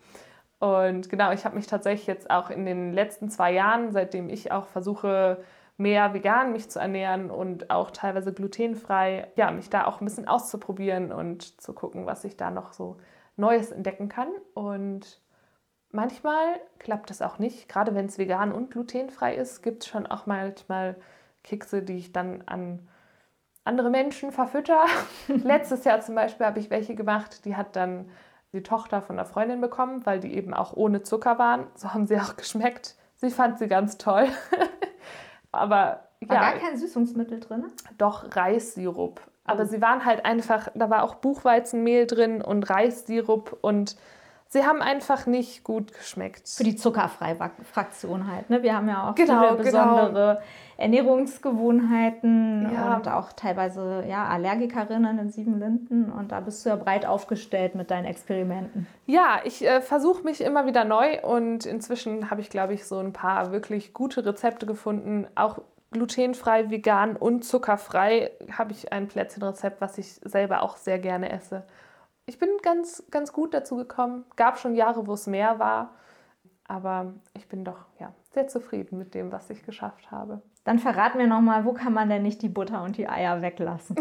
Und 0.59 1.09
genau, 1.09 1.31
ich 1.31 1.45
habe 1.45 1.55
mich 1.55 1.69
tatsächlich 1.69 2.09
jetzt 2.09 2.29
auch 2.29 2.51
in 2.51 2.67
den 2.67 2.93
letzten 2.93 3.31
zwei 3.31 3.53
Jahren, 3.53 3.93
seitdem 3.93 4.29
ich 4.29 4.51
auch 4.51 4.67
versuche, 4.67 5.45
mehr 5.77 6.13
vegan 6.13 6.51
mich 6.53 6.69
zu 6.69 6.81
ernähren 6.81 7.31
und 7.31 7.71
auch 7.71 7.93
teilweise 7.93 8.33
glutenfrei, 8.33 9.31
ja, 9.37 9.53
mich 9.53 9.71
da 9.71 9.87
auch 9.87 10.01
ein 10.01 10.07
bisschen 10.07 10.27
auszuprobieren 10.27 11.13
und 11.13 11.61
zu 11.61 11.73
gucken, 11.73 12.05
was 12.05 12.25
ich 12.25 12.37
da 12.37 12.51
noch 12.51 12.73
so 12.73 12.97
Neues 13.37 13.71
entdecken 13.71 14.09
kann. 14.09 14.31
Und 14.55 15.23
manchmal 15.93 16.59
klappt 16.81 17.13
es 17.13 17.23
auch 17.23 17.39
nicht. 17.39 17.69
Gerade 17.69 17.95
wenn 17.95 18.07
es 18.07 18.19
vegan 18.19 18.51
und 18.51 18.73
glutenfrei 18.73 19.37
ist, 19.37 19.63
gibt 19.63 19.85
es 19.85 19.89
schon 19.89 20.09
auch 20.09 20.27
manchmal 20.27 20.97
Kekse, 21.45 21.85
die 21.85 21.99
ich 21.99 22.13
dann 22.13 22.43
an 22.47 22.89
andere 23.69 23.91
Menschen 23.91 24.33
verfütter. 24.33 24.85
Letztes 25.29 25.85
Jahr 25.85 26.01
zum 26.01 26.15
Beispiel 26.15 26.47
habe 26.47 26.59
ich 26.59 26.71
welche 26.71 26.95
gemacht, 26.95 27.45
die 27.45 27.55
hat 27.55 27.77
dann 27.77 28.11
die 28.53 28.63
Tochter 28.63 29.03
von 29.03 29.19
einer 29.19 29.27
Freundin 29.27 29.61
bekommen, 29.61 30.07
weil 30.07 30.21
die 30.21 30.35
eben 30.35 30.55
auch 30.55 30.73
ohne 30.73 31.03
Zucker 31.03 31.39
waren. 31.39 31.67
So 31.75 31.93
haben 31.93 32.07
sie 32.07 32.19
auch 32.19 32.37
geschmeckt. 32.37 32.97
Sie 33.17 33.31
fand 33.31 33.59
sie 33.59 33.69
ganz 33.69 33.99
toll. 33.99 34.29
Aber 35.53 36.09
war 36.27 36.37
ja, 36.37 36.51
gar 36.51 36.55
kein 36.55 36.77
Süßungsmittel 36.77 37.41
drin? 37.41 37.67
Doch 37.99 38.35
Reissirup. 38.35 39.21
Aber 39.45 39.63
oh. 39.63 39.67
sie 39.67 39.81
waren 39.81 40.05
halt 40.05 40.25
einfach, 40.25 40.69
da 40.75 40.91
war 40.91 41.03
auch 41.03 41.17
Buchweizenmehl 41.17 42.07
drin 42.07 42.43
und 42.43 42.69
Reissirup 42.69 43.59
und 43.61 43.97
sie 44.49 44.65
haben 44.65 44.83
einfach 44.83 45.27
nicht 45.27 45.63
gut 45.63 45.93
geschmeckt. 45.93 46.49
Für 46.49 46.65
die 46.65 46.77
zuckerfreie 46.77 47.37
Fraktion 47.71 48.31
halt. 48.31 48.51
Ne? 48.51 48.63
Wir 48.63 48.75
haben 48.75 48.89
ja 48.89 49.11
auch 49.11 49.15
genau, 49.15 49.41
viele 49.41 49.51
genau. 49.51 49.63
besondere 49.63 50.35
genau. 50.35 50.47
Ernährungsgewohnheiten 50.79 52.71
ja. 52.73 52.97
und 52.97 53.09
auch 53.09 53.33
teilweise 53.33 54.05
ja, 54.09 54.27
Allergikerinnen 54.27 55.19
in 55.19 55.31
sieben 55.31 55.59
Linden. 55.59 56.11
Und 56.11 56.33
da 56.33 56.41
bist 56.41 56.65
du 56.65 56.71
ja 56.71 56.77
breit 56.77 57.05
aufgestellt 57.05 57.75
mit 57.75 57.91
deinen 57.91 58.07
Experimenten. 58.07 58.87
Ja, 59.07 59.41
ich 59.45 59.65
äh, 59.67 59.81
versuche 59.81 60.23
mich 60.25 60.41
immer 60.41 60.67
wieder 60.67 60.85
neu 60.85 61.21
und 61.23 61.67
inzwischen 61.67 62.31
habe 62.31 62.41
ich, 62.41 62.49
glaube 62.49 62.75
ich, 62.75 62.87
so 62.87 62.99
ein 62.99 63.13
paar 63.13 63.53
wirklich 63.53 63.93
gute 63.93 64.25
Rezepte 64.25 64.67
gefunden. 64.67 65.27
Auch 65.35 65.61
glutenfrei, 65.91 66.71
vegan 66.71 67.17
und 67.17 67.45
zuckerfrei 67.45 68.31
habe 68.57 68.73
ich 68.73 68.93
ein 68.93 69.09
Plätzchenrezept, 69.09 69.81
was 69.81 69.99
ich 69.99 70.21
selber 70.23 70.63
auch 70.63 70.77
sehr 70.77 70.99
gerne 70.99 71.31
esse 71.33 71.65
ich 72.29 72.39
bin 72.39 72.51
ganz, 72.63 73.03
ganz 73.11 73.33
gut 73.33 73.55
dazu 73.55 73.77
gekommen. 73.77 74.27
Gab 74.37 74.59
schon 74.59 74.75
Jahre, 74.75 75.07
wo 75.07 75.15
es 75.15 75.27
mehr 75.27 75.59
war. 75.59 75.95
Aber 76.65 77.15
ich 77.33 77.49
bin 77.49 77.65
doch 77.65 77.87
ja, 77.99 78.13
sehr 78.33 78.47
zufrieden 78.49 78.99
mit 78.99 79.15
dem, 79.15 79.33
was 79.33 79.49
ich 79.49 79.65
geschafft 79.65 80.11
habe. 80.11 80.43
Dann 80.65 80.79
verrat 80.79 81.15
mir 81.15 81.27
nochmal, 81.27 81.65
wo 81.65 81.73
kann 81.73 81.95
man 81.95 82.11
denn 82.11 82.23
nicht 82.23 82.43
die 82.43 82.51
Butter 82.51 82.83
und 82.83 82.99
die 82.99 83.09
Eier 83.09 83.41
weglassen? 83.41 83.97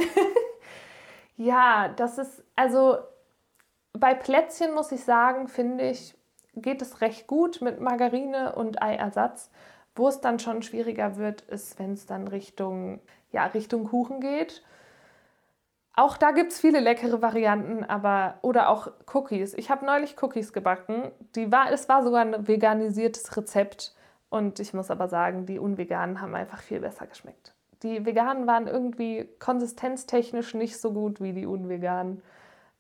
ja, 1.38 1.88
das 1.96 2.18
ist, 2.18 2.44
also 2.58 2.98
bei 3.94 4.14
Plätzchen 4.14 4.74
muss 4.74 4.92
ich 4.92 5.06
sagen, 5.06 5.48
finde 5.48 5.90
ich, 5.90 6.14
geht 6.54 6.82
es 6.82 7.00
recht 7.00 7.28
gut 7.28 7.62
mit 7.62 7.80
Margarine 7.80 8.56
und 8.56 8.82
Eiersatz. 8.82 9.50
Wo 9.96 10.10
es 10.10 10.20
dann 10.20 10.40
schon 10.40 10.62
schwieriger 10.62 11.16
wird, 11.16 11.42
ist, 11.44 11.80
wenn 11.80 11.94
es 11.94 12.06
dann 12.06 12.28
Richtung, 12.28 13.00
ja, 13.32 13.46
Richtung 13.46 13.86
Kuchen 13.86 14.20
geht. 14.20 14.64
Auch 16.00 16.16
da 16.16 16.30
gibt 16.30 16.52
es 16.52 16.60
viele 16.60 16.80
leckere 16.80 17.24
Varianten, 17.24 17.84
aber 17.84 18.36
oder 18.44 18.70
auch 18.70 18.92
Cookies. 19.12 19.56
Ich 19.56 19.72
habe 19.72 19.84
neulich 19.84 20.16
Cookies 20.22 20.54
gebacken. 20.54 21.12
Die 21.34 21.52
war, 21.52 21.72
es 21.72 21.90
war 21.90 22.04
sogar 22.04 22.22
ein 22.22 22.48
veganisiertes 22.48 23.36
Rezept. 23.36 23.96
Und 24.30 24.60
ich 24.60 24.76
muss 24.76 24.92
aber 24.92 25.08
sagen, 25.08 25.48
die 25.48 25.58
unveganen 25.58 26.22
haben 26.22 26.36
einfach 26.36 26.62
viel 26.62 26.82
besser 26.82 27.08
geschmeckt. 27.08 27.56
Die 27.82 28.06
veganen 28.06 28.46
waren 28.46 28.68
irgendwie 28.68 29.28
konsistenztechnisch 29.40 30.54
nicht 30.54 30.80
so 30.80 30.94
gut 30.94 31.20
wie 31.20 31.34
die 31.34 31.48
unveganen. 31.48 32.22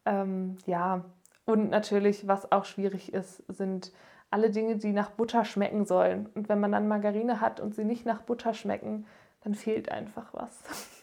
Ähm, 0.05 0.57
ja, 0.67 1.03
und 1.45 1.71
natürlich, 1.71 2.27
was 2.27 2.51
auch 2.51 2.65
schwierig 2.65 3.13
ist, 3.13 3.41
sind 3.47 3.93
alle 4.29 4.51
Dinge, 4.51 4.75
die 4.75 4.91
nach 4.91 5.09
Butter 5.09 5.43
schmecken 5.43 5.85
sollen. 5.85 6.29
Und 6.35 6.49
wenn 6.49 6.59
man 6.59 6.71
dann 6.71 6.87
Margarine 6.87 7.41
hat 7.41 7.61
und 7.61 7.73
sie 7.73 7.83
nicht 7.83 8.05
nach 8.05 8.21
Butter 8.21 8.53
schmecken, 8.53 9.07
dann 9.41 9.55
fehlt 9.55 9.91
einfach 9.91 10.33
was. 10.33 10.59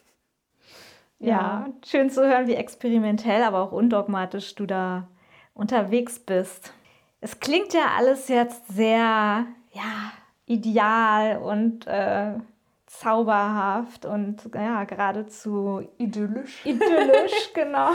Ja, 1.27 1.67
schön 1.85 2.09
zu 2.09 2.27
hören, 2.27 2.47
wie 2.47 2.55
experimentell, 2.55 3.43
aber 3.43 3.61
auch 3.61 3.71
undogmatisch 3.71 4.55
du 4.55 4.65
da 4.65 5.07
unterwegs 5.53 6.19
bist. 6.19 6.73
Es 7.21 7.39
klingt 7.39 7.73
ja 7.73 7.93
alles 7.97 8.27
jetzt 8.27 8.67
sehr, 8.67 9.45
ja, 9.71 10.11
ideal 10.45 11.37
und 11.37 11.87
äh, 11.87 12.33
zauberhaft 12.85 14.05
und 14.05 14.49
ja, 14.53 14.83
geradezu 14.83 15.87
idyllisch. 15.97 16.65
Idyllisch, 16.65 17.51
genau. 17.53 17.91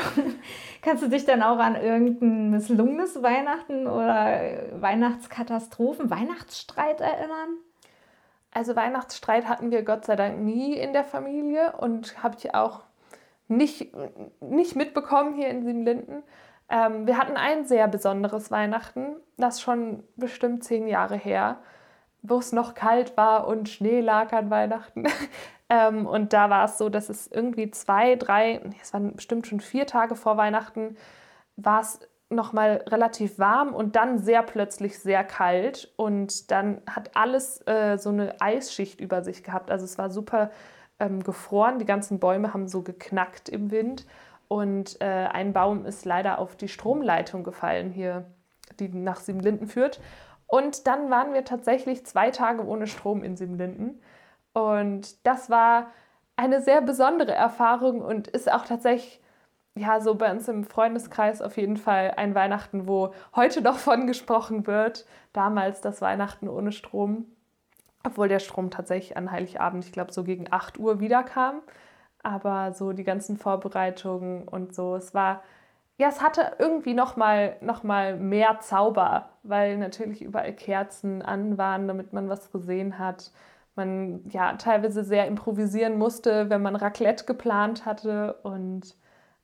Kannst 0.82 1.02
du 1.02 1.08
dich 1.08 1.24
dann 1.24 1.42
auch 1.42 1.58
an 1.58 1.76
irgendein 1.76 2.50
misslungenes 2.50 3.22
Weihnachten 3.22 3.86
oder 3.86 4.80
Weihnachtskatastrophen, 4.80 6.10
Weihnachtsstreit 6.10 7.00
erinnern? 7.00 7.56
Also 8.52 8.74
Weihnachtsstreit 8.74 9.48
hatten 9.48 9.70
wir 9.70 9.84
Gott 9.84 10.04
sei 10.04 10.16
Dank 10.16 10.40
nie 10.40 10.74
in 10.74 10.92
der 10.92 11.04
Familie 11.04 11.72
und 11.78 12.22
habe 12.22 12.36
ich 12.38 12.54
auch 12.54 12.80
nicht, 13.50 13.88
nicht 14.40 14.76
mitbekommen 14.76 15.34
hier 15.34 15.48
in 15.48 15.64
Siebenlinden. 15.64 16.22
Ähm, 16.68 17.06
wir 17.06 17.18
hatten 17.18 17.36
ein 17.36 17.66
sehr 17.66 17.88
besonderes 17.88 18.50
Weihnachten, 18.50 19.16
das 19.36 19.60
schon 19.60 20.04
bestimmt 20.16 20.64
zehn 20.64 20.86
Jahre 20.86 21.16
her, 21.16 21.58
wo 22.22 22.38
es 22.38 22.52
noch 22.52 22.74
kalt 22.74 23.16
war 23.16 23.46
und 23.48 23.68
Schnee 23.68 24.00
lag 24.00 24.32
an 24.32 24.50
Weihnachten. 24.50 25.04
ähm, 25.68 26.06
und 26.06 26.32
da 26.32 26.48
war 26.48 26.64
es 26.64 26.78
so, 26.78 26.88
dass 26.88 27.08
es 27.08 27.26
irgendwie 27.26 27.70
zwei, 27.72 28.14
drei, 28.14 28.60
es 28.80 28.94
waren 28.94 29.16
bestimmt 29.16 29.48
schon 29.48 29.60
vier 29.60 29.86
Tage 29.86 30.14
vor 30.14 30.36
Weihnachten, 30.36 30.96
war 31.56 31.80
es 31.80 32.00
nochmal 32.30 32.84
relativ 32.86 33.40
warm 33.40 33.74
und 33.74 33.96
dann 33.96 34.18
sehr 34.18 34.44
plötzlich 34.44 35.00
sehr 35.00 35.24
kalt. 35.24 35.92
Und 35.96 36.52
dann 36.52 36.80
hat 36.88 37.16
alles 37.16 37.66
äh, 37.66 37.98
so 37.98 38.10
eine 38.10 38.40
Eisschicht 38.40 39.00
über 39.00 39.24
sich 39.24 39.42
gehabt. 39.42 39.72
Also 39.72 39.84
es 39.84 39.98
war 39.98 40.10
super 40.10 40.52
ähm, 41.00 41.22
gefroren. 41.22 41.78
Die 41.78 41.86
ganzen 41.86 42.20
Bäume 42.20 42.54
haben 42.54 42.68
so 42.68 42.82
geknackt 42.82 43.48
im 43.48 43.70
Wind. 43.70 44.06
Und 44.48 45.00
äh, 45.00 45.04
ein 45.04 45.52
Baum 45.52 45.86
ist 45.86 46.04
leider 46.04 46.38
auf 46.38 46.56
die 46.56 46.68
Stromleitung 46.68 47.44
gefallen 47.44 47.90
hier, 47.90 48.24
die 48.78 48.88
nach 48.88 49.20
Siebenlinden 49.20 49.66
führt. 49.66 50.00
Und 50.46 50.86
dann 50.88 51.10
waren 51.10 51.32
wir 51.32 51.44
tatsächlich 51.44 52.04
zwei 52.04 52.30
Tage 52.30 52.66
ohne 52.66 52.88
Strom 52.88 53.22
in 53.22 53.36
Siebenlinden. 53.36 54.02
Und 54.52 55.24
das 55.24 55.50
war 55.50 55.92
eine 56.36 56.60
sehr 56.60 56.80
besondere 56.82 57.32
Erfahrung 57.32 58.00
und 58.00 58.26
ist 58.28 58.50
auch 58.50 58.64
tatsächlich, 58.64 59.20
ja, 59.76 60.00
so 60.00 60.16
bei 60.16 60.30
uns 60.32 60.48
im 60.48 60.64
Freundeskreis 60.64 61.42
auf 61.42 61.56
jeden 61.56 61.76
Fall 61.76 62.14
ein 62.16 62.34
Weihnachten, 62.34 62.88
wo 62.88 63.14
heute 63.36 63.60
noch 63.62 63.78
von 63.78 64.06
gesprochen 64.08 64.66
wird. 64.66 65.06
Damals 65.32 65.80
das 65.80 66.00
Weihnachten 66.00 66.48
ohne 66.48 66.72
Strom. 66.72 67.26
Obwohl 68.04 68.28
der 68.28 68.38
Strom 68.38 68.70
tatsächlich 68.70 69.16
an 69.16 69.30
Heiligabend, 69.30 69.84
ich 69.84 69.92
glaube, 69.92 70.12
so 70.12 70.24
gegen 70.24 70.46
8 70.50 70.78
Uhr 70.78 71.00
wiederkam. 71.00 71.62
Aber 72.22 72.72
so 72.72 72.92
die 72.92 73.04
ganzen 73.04 73.36
Vorbereitungen 73.36 74.46
und 74.48 74.74
so, 74.74 74.96
es 74.96 75.14
war, 75.14 75.42
ja, 75.98 76.08
es 76.08 76.22
hatte 76.22 76.56
irgendwie 76.58 76.94
nochmal 76.94 77.56
noch 77.60 77.82
mal 77.82 78.16
mehr 78.16 78.60
Zauber, 78.60 79.30
weil 79.42 79.78
natürlich 79.78 80.22
überall 80.22 80.52
Kerzen 80.54 81.22
an 81.22 81.58
waren, 81.58 81.88
damit 81.88 82.12
man 82.12 82.28
was 82.28 82.50
gesehen 82.52 82.98
hat. 82.98 83.32
Man 83.76 84.22
ja 84.30 84.54
teilweise 84.56 85.04
sehr 85.04 85.26
improvisieren 85.26 85.98
musste, 85.98 86.50
wenn 86.50 86.62
man 86.62 86.76
Raclette 86.76 87.24
geplant 87.24 87.86
hatte. 87.86 88.34
Und 88.42 88.96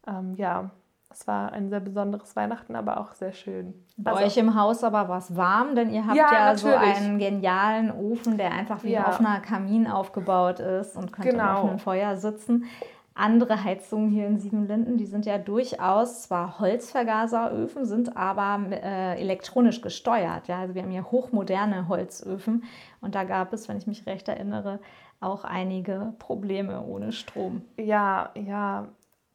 ähm, 0.07 0.35
ja, 0.37 0.71
es 1.19 1.27
war 1.27 1.53
ein 1.53 1.71
sehr 1.71 1.81
besonderes 1.81 2.37
Weihnachten, 2.37 2.77
aber 2.77 3.01
auch 3.01 3.15
sehr 3.15 3.33
schön. 3.33 3.73
Bei 3.97 4.13
also, 4.13 4.25
euch 4.25 4.37
im 4.37 4.55
Haus 4.55 4.85
aber 4.85 5.09
war 5.09 5.19
es 5.19 5.35
warm, 5.35 5.75
denn 5.75 5.91
ihr 5.91 6.07
habt 6.07 6.17
ja, 6.17 6.31
ja 6.31 6.57
so 6.57 6.69
einen 6.69 7.19
genialen 7.19 7.91
Ofen, 7.91 8.37
der 8.37 8.53
einfach 8.53 8.85
wie 8.85 8.93
ja. 8.93 9.05
ein 9.05 9.11
offener 9.11 9.41
Kamin 9.41 9.87
aufgebaut 9.87 10.61
ist 10.61 10.95
und 10.95 11.13
könnt 11.13 11.31
genau. 11.31 11.63
auf 11.63 11.71
einem 11.71 11.79
Feuer 11.79 12.17
sitzen. 12.17 12.67
Andere 13.15 13.65
Heizungen 13.65 14.11
hier 14.11 14.27
in 14.27 14.39
Siebenlinden, 14.39 14.99
die 14.99 15.07
sind 15.07 15.25
ja 15.25 15.39
durchaus 15.39 16.25
zwar 16.25 16.61
Holzvergaseröfen, 16.61 17.87
sind 17.87 18.15
aber 18.15 18.71
äh, 18.71 19.19
elektronisch 19.19 19.81
gesteuert. 19.81 20.49
Ja? 20.49 20.59
Also 20.59 20.75
wir 20.75 20.83
haben 20.83 20.91
hier 20.91 21.11
hochmoderne 21.11 21.89
Holzöfen 21.89 22.65
und 23.01 23.15
da 23.15 23.25
gab 23.25 23.55
es, 23.55 23.71
wenn 23.71 23.79
ich 23.79 23.87
mich 23.87 24.05
recht 24.05 24.29
erinnere, 24.29 24.81
auch 25.21 25.45
einige 25.45 26.13
Probleme 26.19 26.83
ohne 26.83 27.13
Strom. 27.13 27.63
Ja, 27.79 28.33
ja, 28.35 28.89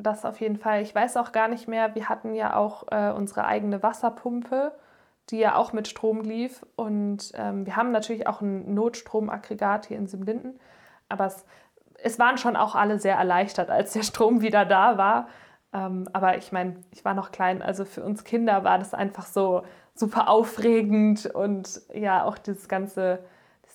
das 0.04 0.26
auf 0.26 0.40
jeden 0.40 0.58
Fall. 0.58 0.82
Ich 0.82 0.94
weiß 0.94 1.18
auch 1.18 1.32
gar 1.32 1.48
nicht 1.48 1.68
mehr, 1.68 1.96
wir 1.96 2.10
hatten 2.10 2.34
ja 2.34 2.56
auch 2.56 2.84
äh, 2.92 3.12
unsere 3.12 3.46
eigene 3.46 3.82
Wasserpumpe, 3.84 4.74
die 5.30 5.38
ja 5.38 5.56
auch 5.56 5.74
mit 5.74 5.88
Strom 5.88 6.22
lief. 6.22 6.66
Und 6.76 7.32
ähm, 7.36 7.66
wir 7.66 7.76
haben 7.76 7.92
natürlich 7.92 8.28
auch 8.28 8.42
ein 8.42 8.74
Notstromaggregat 8.74 9.88
hier 9.88 9.98
in 9.98 10.08
Simlinden. 10.08 10.60
Aber 11.10 11.26
es, 11.26 11.46
es 12.04 12.20
waren 12.20 12.38
schon 12.38 12.56
auch 12.56 12.76
alle 12.76 13.00
sehr 13.00 13.16
erleichtert, 13.16 13.70
als 13.70 13.94
der 13.94 14.04
Strom 14.04 14.42
wieder 14.42 14.66
da 14.66 14.98
war. 14.98 15.28
Ähm, 15.74 16.10
aber 16.14 16.38
ich 16.38 16.52
meine, 16.52 16.78
ich 16.92 17.06
war 17.06 17.14
noch 17.14 17.32
klein, 17.32 17.62
also 17.62 17.86
für 17.86 18.04
uns 18.04 18.24
Kinder 18.24 18.64
war 18.64 18.78
das 18.78 18.94
einfach 18.94 19.26
so 19.26 19.64
super 19.94 20.30
aufregend 20.30 21.26
und 21.28 21.82
ja, 21.94 22.24
auch 22.26 22.38
dieses 22.38 22.68
ganze 22.68 23.20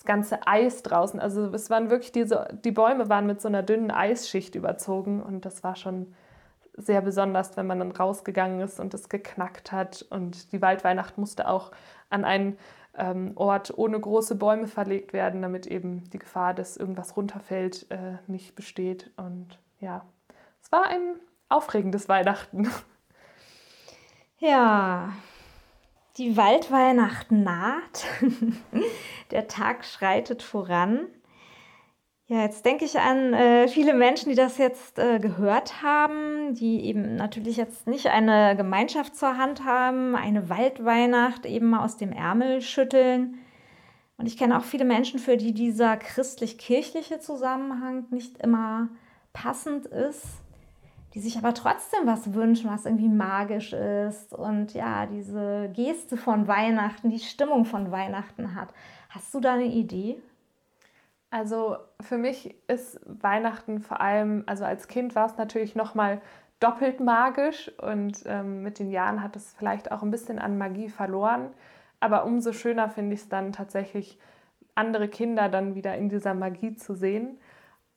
ganze 0.07 0.47
Eis 0.47 0.83
draußen. 0.83 1.21
Also 1.21 1.53
es 1.53 1.69
waren 1.69 1.91
wirklich 1.91 2.13
diese, 2.13 2.49
die 2.65 2.71
Bäume 2.71 3.09
waren 3.09 3.27
mit 3.27 3.41
so 3.41 3.49
einer 3.49 3.63
dünnen 3.63 3.91
Eisschicht 3.91 4.55
überzogen 4.55 5.23
und 5.23 5.45
das 5.45 5.63
war 5.63 5.77
schon 5.77 6.15
sehr 6.77 7.01
besonders, 7.01 7.57
wenn 7.57 7.67
man 7.67 7.79
dann 7.79 7.93
rausgegangen 7.93 8.61
ist 8.61 8.81
und 8.81 8.95
es 8.95 9.09
geknackt 9.09 9.73
hat. 9.73 10.05
Und 10.11 10.53
die 10.53 10.61
Waldweihnacht 10.61 11.19
musste 11.19 11.49
auch 11.49 11.73
an 12.11 12.25
einen 12.25 12.59
ähm, 12.97 13.33
Ort 13.35 13.77
ohne 13.77 13.99
große 13.99 14.35
Bäume 14.35 14.67
verlegt 14.67 15.13
werden, 15.13 15.43
damit 15.43 15.67
eben 15.67 16.09
die 16.11 16.19
Gefahr, 16.19 16.55
dass 16.55 16.77
irgendwas 16.77 17.17
runterfällt, 17.17 17.91
äh, 17.91 18.19
nicht 18.27 18.55
besteht. 18.55 19.11
Und 19.17 19.59
ja, 19.81 20.05
es 20.63 20.71
war 20.73 20.87
ein 20.87 21.17
aufregendes 21.49 22.09
Weihnachten. 22.09 22.71
Ja, 24.39 25.15
die 26.17 26.37
Waldweihnacht 26.37 27.31
naht. 27.31 28.07
Der 29.31 29.49
Tag 29.49 29.85
schreitet 29.85 30.43
voran. 30.43 31.07
Ja, 32.29 32.43
jetzt 32.43 32.67
denke 32.67 32.85
ich 32.85 32.99
an 32.99 33.35
äh, 33.35 33.69
viele 33.69 33.95
Menschen, 33.95 34.31
die 34.31 34.35
das 34.35 34.59
jetzt 34.59 34.99
äh, 34.99 35.21
gehört 35.21 35.83
haben, 35.83 36.55
die 36.55 36.85
eben 36.87 37.15
natürlich 37.15 37.57
jetzt 37.57 37.87
nicht 37.87 38.09
eine 38.09 38.57
Gemeinschaft 38.57 39.15
zur 39.15 39.37
Hand 39.39 39.65
haben, 39.65 40.17
eine 40.17 40.49
Waldweihnacht 40.49 41.47
eben 41.47 41.71
mal 41.71 41.85
aus 41.85 41.97
dem 41.97 42.11
Ärmel 42.11 42.63
schütteln. 42.63 43.39
Und 44.17 44.27
ich 44.27 44.37
kenne 44.37 44.59
auch 44.59 44.65
viele 44.65 44.85
Menschen, 44.85 45.21
für 45.21 45.37
die 45.37 45.53
dieser 45.53 45.97
christlich-kirchliche 45.97 47.21
Zusammenhang 47.21 48.07
nicht 48.11 48.39
immer 48.39 48.89
passend 49.33 49.87
ist 49.87 50.43
die 51.15 51.21
sich 51.21 51.39
aber 51.39 51.55
trotzdem 51.55 52.01
was 52.05 52.35
wünschen, 52.35 52.71
was 52.71 52.85
irgendwie 52.85 53.09
magisch 53.09 53.73
ist 53.73 54.35
und 54.35 54.75
ja, 54.75 55.07
diese 55.07 55.71
Geste 55.73 56.17
von 56.17 56.47
Weihnachten, 56.47 57.11
die 57.11 57.19
Stimmung 57.19 57.65
von 57.65 57.91
Weihnachten 57.91 58.55
hat. 58.55 58.69
Hast 59.09 59.33
du 59.33 59.41
da 59.41 59.55
eine 59.55 59.65
Idee? 59.65 60.21
Also 61.31 61.77
für 62.01 62.19
mich 62.19 62.55
ist 62.69 63.01
Weihnachten 63.05 63.81
vor 63.81 64.01
allem, 64.01 64.45
also 64.47 64.65
als 64.65 64.89
Kind 64.89 65.15
war 65.15 65.27
es 65.27 65.37
natürlich 65.37 65.75
nochmal 65.75 66.21
doppelt 66.61 67.01
magisch 67.01 67.71
und 67.79 68.23
ähm, 68.27 68.63
mit 68.63 68.79
den 68.79 68.91
Jahren 68.91 69.23
hat 69.23 69.37
es 69.37 69.53
vielleicht 69.53 69.93
auch 69.93 70.03
ein 70.03 70.11
bisschen 70.11 70.39
an 70.39 70.59
Magie 70.59 70.89
verloren. 70.89 71.51
Aber 72.01 72.25
umso 72.25 72.53
schöner 72.53 72.89
finde 72.89 73.15
ich 73.15 73.21
es 73.21 73.29
dann 73.29 73.53
tatsächlich, 73.53 74.19
andere 74.75 75.09
Kinder 75.09 75.49
dann 75.49 75.75
wieder 75.75 75.97
in 75.97 76.09
dieser 76.09 76.35
Magie 76.35 76.77
zu 76.77 76.95
sehen. 76.95 77.39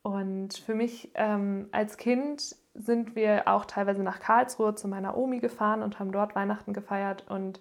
Und 0.02 0.54
für 0.54 0.76
mich 0.76 1.12
ähm, 1.16 1.68
als 1.72 1.98
Kind 1.98 2.56
sind 2.80 3.16
wir 3.16 3.48
auch 3.48 3.66
teilweise 3.66 4.04
nach 4.04 4.20
Karlsruhe 4.20 4.74
zu 4.74 4.88
meiner 4.88 5.18
Omi 5.18 5.40
gefahren 5.40 5.84
und 5.84 6.00
haben 6.00 6.12
dort 6.12 6.34
Weihnachten 6.36 6.74
gefeiert. 6.74 7.26
Und 7.30 7.60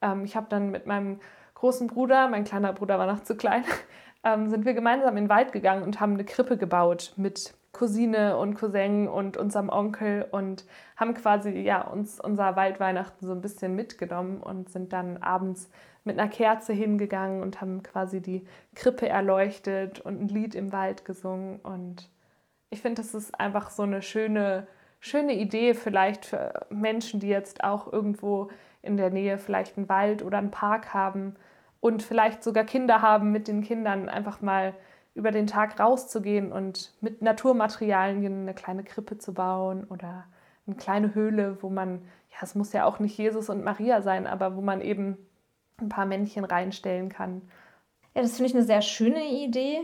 ähm, 0.00 0.24
ich 0.24 0.36
habe 0.36 0.46
dann 0.48 0.70
mit 0.70 0.86
meinem 0.86 1.18
großen 1.54 1.88
Bruder, 1.88 2.28
mein 2.28 2.44
kleiner 2.44 2.72
Bruder 2.72 2.98
war 2.98 3.06
noch 3.06 3.24
zu 3.24 3.36
klein, 3.36 3.64
ähm, 4.24 4.48
sind 4.48 4.64
wir 4.64 4.74
gemeinsam 4.74 5.16
in 5.16 5.24
den 5.24 5.30
Wald 5.30 5.52
gegangen 5.52 5.82
und 5.82 6.00
haben 6.00 6.14
eine 6.14 6.24
Krippe 6.24 6.56
gebaut 6.56 7.12
mit 7.16 7.54
Cousine 7.72 8.36
und 8.36 8.54
Cousin 8.54 9.08
und 9.08 9.36
unserem 9.36 9.68
Onkel 9.68 10.26
und 10.30 10.64
haben 10.96 11.14
quasi 11.14 11.50
ja, 11.50 11.82
uns 11.82 12.20
unser 12.20 12.54
Waldweihnachten 12.54 13.26
so 13.26 13.32
ein 13.32 13.40
bisschen 13.40 13.74
mitgenommen 13.74 14.40
und 14.40 14.70
sind 14.70 14.92
dann 14.92 15.16
abends 15.16 15.68
mit 16.04 16.18
einer 16.18 16.28
Kerze 16.28 16.72
hingegangen 16.72 17.42
und 17.42 17.60
haben 17.60 17.82
quasi 17.82 18.20
die 18.20 18.46
Krippe 18.76 19.08
erleuchtet 19.08 20.00
und 20.00 20.20
ein 20.20 20.28
Lied 20.28 20.54
im 20.54 20.70
Wald 20.70 21.04
gesungen 21.04 21.58
und 21.60 22.08
ich 22.74 22.82
finde, 22.82 23.02
das 23.02 23.14
ist 23.14 23.38
einfach 23.38 23.70
so 23.70 23.84
eine 23.84 24.02
schöne, 24.02 24.66
schöne 24.98 25.34
Idee 25.34 25.74
vielleicht 25.74 26.26
für 26.26 26.66
Menschen, 26.70 27.20
die 27.20 27.28
jetzt 27.28 27.62
auch 27.62 27.92
irgendwo 27.92 28.50
in 28.82 28.96
der 28.96 29.10
Nähe 29.10 29.38
vielleicht 29.38 29.76
einen 29.76 29.88
Wald 29.88 30.22
oder 30.22 30.38
einen 30.38 30.50
Park 30.50 30.92
haben 30.92 31.36
und 31.80 32.02
vielleicht 32.02 32.42
sogar 32.42 32.64
Kinder 32.64 33.00
haben, 33.00 33.30
mit 33.30 33.46
den 33.46 33.62
Kindern 33.62 34.08
einfach 34.08 34.40
mal 34.40 34.74
über 35.14 35.30
den 35.30 35.46
Tag 35.46 35.78
rauszugehen 35.78 36.50
und 36.50 36.92
mit 37.00 37.22
Naturmaterialien 37.22 38.42
eine 38.42 38.54
kleine 38.54 38.82
Krippe 38.82 39.18
zu 39.18 39.32
bauen 39.32 39.84
oder 39.84 40.24
eine 40.66 40.74
kleine 40.74 41.14
Höhle, 41.14 41.62
wo 41.62 41.70
man, 41.70 42.02
ja, 42.32 42.38
es 42.42 42.56
muss 42.56 42.72
ja 42.72 42.84
auch 42.84 42.98
nicht 42.98 43.16
Jesus 43.16 43.48
und 43.48 43.62
Maria 43.62 44.02
sein, 44.02 44.26
aber 44.26 44.56
wo 44.56 44.60
man 44.60 44.80
eben 44.80 45.16
ein 45.80 45.88
paar 45.88 46.06
Männchen 46.06 46.44
reinstellen 46.44 47.08
kann. 47.08 47.42
Ja, 48.14 48.22
das 48.22 48.36
finde 48.36 48.50
ich 48.50 48.56
eine 48.56 48.64
sehr 48.64 48.82
schöne 48.82 49.24
Idee 49.24 49.80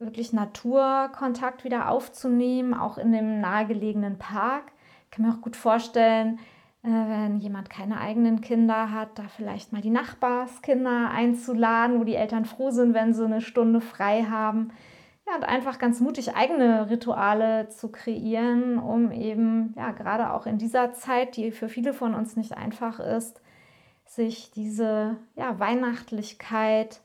wirklich 0.00 0.32
Naturkontakt 0.32 1.62
wieder 1.62 1.90
aufzunehmen, 1.90 2.74
auch 2.74 2.98
in 2.98 3.12
dem 3.12 3.40
nahegelegenen 3.40 4.18
Park. 4.18 4.72
Ich 5.04 5.10
kann 5.10 5.26
mir 5.26 5.32
auch 5.32 5.42
gut 5.42 5.56
vorstellen, 5.56 6.38
äh, 6.82 6.88
wenn 6.88 7.38
jemand 7.38 7.68
keine 7.68 8.00
eigenen 8.00 8.40
Kinder 8.40 8.90
hat, 8.90 9.18
da 9.18 9.24
vielleicht 9.28 9.72
mal 9.72 9.82
die 9.82 9.90
Nachbarskinder 9.90 11.10
einzuladen, 11.10 12.00
wo 12.00 12.04
die 12.04 12.14
Eltern 12.14 12.46
froh 12.46 12.70
sind, 12.70 12.94
wenn 12.94 13.12
sie 13.12 13.24
eine 13.24 13.42
Stunde 13.42 13.82
frei 13.82 14.24
haben. 14.24 14.72
Ja, 15.28 15.36
und 15.36 15.44
einfach 15.44 15.78
ganz 15.78 16.00
mutig 16.00 16.34
eigene 16.34 16.88
Rituale 16.88 17.68
zu 17.68 17.92
kreieren, 17.92 18.78
um 18.78 19.12
eben, 19.12 19.74
ja, 19.76 19.92
gerade 19.92 20.32
auch 20.32 20.46
in 20.46 20.56
dieser 20.56 20.94
Zeit, 20.94 21.36
die 21.36 21.52
für 21.52 21.68
viele 21.68 21.92
von 21.92 22.14
uns 22.14 22.36
nicht 22.36 22.56
einfach 22.56 23.00
ist, 23.00 23.42
sich 24.06 24.50
diese 24.50 25.18
ja, 25.36 25.58
Weihnachtlichkeit 25.58 27.02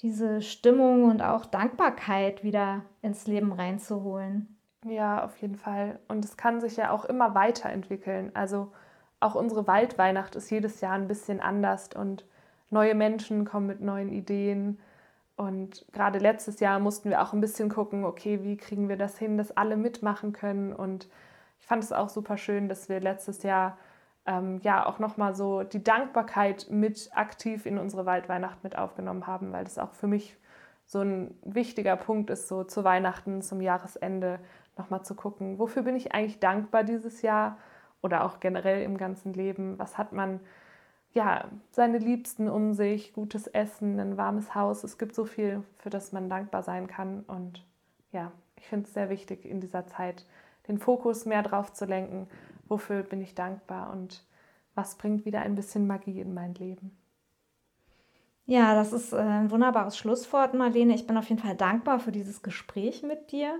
diese 0.00 0.42
Stimmung 0.42 1.04
und 1.04 1.22
auch 1.22 1.46
Dankbarkeit 1.46 2.44
wieder 2.44 2.82
ins 3.02 3.26
Leben 3.26 3.52
reinzuholen. 3.52 4.56
Ja, 4.84 5.24
auf 5.24 5.36
jeden 5.38 5.56
Fall. 5.56 5.98
Und 6.08 6.24
es 6.24 6.36
kann 6.36 6.60
sich 6.60 6.76
ja 6.76 6.90
auch 6.90 7.04
immer 7.04 7.34
weiterentwickeln. 7.34 8.30
Also 8.34 8.72
auch 9.20 9.34
unsere 9.34 9.66
Waldweihnacht 9.66 10.36
ist 10.36 10.50
jedes 10.50 10.80
Jahr 10.80 10.92
ein 10.92 11.08
bisschen 11.08 11.40
anders 11.40 11.90
und 11.94 12.24
neue 12.70 12.94
Menschen 12.94 13.44
kommen 13.44 13.66
mit 13.66 13.80
neuen 13.80 14.10
Ideen. 14.10 14.78
Und 15.36 15.84
gerade 15.92 16.18
letztes 16.18 16.60
Jahr 16.60 16.78
mussten 16.78 17.10
wir 17.10 17.22
auch 17.22 17.32
ein 17.32 17.40
bisschen 17.40 17.68
gucken, 17.68 18.04
okay, 18.04 18.42
wie 18.42 18.56
kriegen 18.56 18.88
wir 18.88 18.96
das 18.96 19.18
hin, 19.18 19.38
dass 19.38 19.56
alle 19.56 19.76
mitmachen 19.76 20.32
können. 20.32 20.72
Und 20.72 21.08
ich 21.58 21.66
fand 21.66 21.82
es 21.82 21.92
auch 21.92 22.08
super 22.08 22.36
schön, 22.36 22.68
dass 22.68 22.88
wir 22.88 23.00
letztes 23.00 23.42
Jahr 23.42 23.78
ähm, 24.26 24.60
ja 24.62 24.86
auch 24.86 24.98
nochmal 24.98 25.34
so 25.34 25.62
die 25.62 25.82
Dankbarkeit 25.82 26.66
mit 26.70 27.10
aktiv 27.14 27.66
in 27.66 27.78
unsere 27.78 28.06
Waldweihnacht 28.06 28.62
mit 28.64 28.76
aufgenommen 28.76 29.26
haben, 29.26 29.52
weil 29.52 29.64
das 29.64 29.78
auch 29.78 29.94
für 29.94 30.06
mich 30.06 30.36
so 30.84 31.00
ein 31.00 31.34
wichtiger 31.44 31.96
Punkt 31.96 32.30
ist, 32.30 32.48
so 32.48 32.64
zu 32.64 32.84
Weihnachten, 32.84 33.42
zum 33.42 33.60
Jahresende 33.60 34.38
nochmal 34.76 35.02
zu 35.02 35.14
gucken, 35.14 35.58
wofür 35.58 35.82
bin 35.82 35.96
ich 35.96 36.12
eigentlich 36.12 36.38
dankbar 36.38 36.84
dieses 36.84 37.22
Jahr 37.22 37.58
oder 38.02 38.24
auch 38.24 38.40
generell 38.40 38.82
im 38.82 38.96
ganzen 38.98 39.32
Leben, 39.32 39.78
was 39.78 39.98
hat 39.98 40.12
man, 40.12 40.40
ja, 41.12 41.46
seine 41.70 41.98
Liebsten 41.98 42.48
um 42.48 42.74
sich, 42.74 43.12
gutes 43.14 43.46
Essen, 43.46 43.98
ein 43.98 44.16
warmes 44.16 44.54
Haus, 44.54 44.84
es 44.84 44.98
gibt 44.98 45.14
so 45.14 45.24
viel, 45.24 45.62
für 45.78 45.90
das 45.90 46.12
man 46.12 46.28
dankbar 46.28 46.62
sein 46.62 46.86
kann 46.86 47.24
und 47.26 47.64
ja, 48.12 48.30
ich 48.56 48.68
finde 48.68 48.86
es 48.86 48.94
sehr 48.94 49.08
wichtig 49.08 49.44
in 49.44 49.60
dieser 49.60 49.86
Zeit, 49.86 50.24
den 50.68 50.78
Fokus 50.78 51.26
mehr 51.26 51.42
drauf 51.42 51.72
zu 51.72 51.84
lenken, 51.84 52.28
wofür 52.68 53.02
bin 53.02 53.20
ich 53.20 53.34
dankbar 53.34 53.92
und 53.92 54.24
was 54.74 54.96
bringt 54.96 55.24
wieder 55.24 55.40
ein 55.40 55.54
bisschen 55.54 55.86
Magie 55.86 56.20
in 56.20 56.34
mein 56.34 56.54
Leben. 56.54 56.96
Ja, 58.44 58.74
das 58.74 58.92
ist 58.92 59.12
äh, 59.12 59.16
ein 59.16 59.50
wunderbares 59.50 59.98
Schlusswort, 59.98 60.54
Marlene. 60.54 60.94
Ich 60.94 61.06
bin 61.06 61.16
auf 61.16 61.28
jeden 61.28 61.42
Fall 61.42 61.56
dankbar 61.56 61.98
für 61.98 62.12
dieses 62.12 62.42
Gespräch 62.42 63.02
mit 63.02 63.32
dir. 63.32 63.58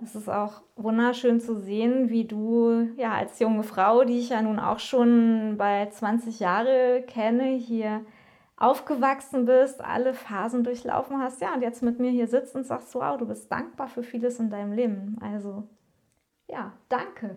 Es 0.00 0.14
ist 0.14 0.28
auch 0.28 0.62
wunderschön 0.76 1.40
zu 1.40 1.56
sehen, 1.56 2.08
wie 2.08 2.24
du 2.24 2.88
ja 2.96 3.14
als 3.14 3.40
junge 3.40 3.64
Frau, 3.64 4.04
die 4.04 4.20
ich 4.20 4.28
ja 4.28 4.40
nun 4.40 4.60
auch 4.60 4.78
schon 4.78 5.56
bei 5.58 5.88
20 5.90 6.38
Jahre 6.38 7.02
kenne, 7.06 7.56
hier 7.56 8.04
aufgewachsen 8.56 9.44
bist, 9.44 9.80
alle 9.80 10.14
Phasen 10.14 10.62
durchlaufen 10.62 11.20
hast, 11.20 11.40
ja, 11.40 11.54
und 11.54 11.62
jetzt 11.62 11.82
mit 11.82 11.98
mir 11.98 12.10
hier 12.10 12.26
sitzt 12.28 12.54
und 12.54 12.64
sagst, 12.64 12.94
wow, 12.94 13.16
du 13.16 13.26
bist 13.26 13.50
dankbar 13.50 13.88
für 13.88 14.02
vieles 14.02 14.38
in 14.38 14.50
deinem 14.50 14.72
Leben. 14.72 15.16
Also, 15.20 15.64
ja, 16.48 16.72
danke. 16.88 17.36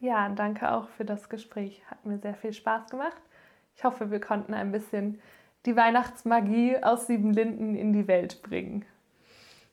Ja, 0.00 0.30
danke 0.30 0.72
auch 0.72 0.88
für 0.88 1.04
das 1.04 1.28
Gespräch. 1.28 1.82
Hat 1.90 2.04
mir 2.06 2.18
sehr 2.18 2.34
viel 2.34 2.52
Spaß 2.52 2.90
gemacht. 2.90 3.20
Ich 3.76 3.84
hoffe, 3.84 4.10
wir 4.10 4.20
konnten 4.20 4.54
ein 4.54 4.72
bisschen 4.72 5.20
die 5.66 5.76
Weihnachtsmagie 5.76 6.82
aus 6.82 7.06
Siebenlinden 7.06 7.76
in 7.76 7.92
die 7.92 8.08
Welt 8.08 8.42
bringen. 8.42 8.86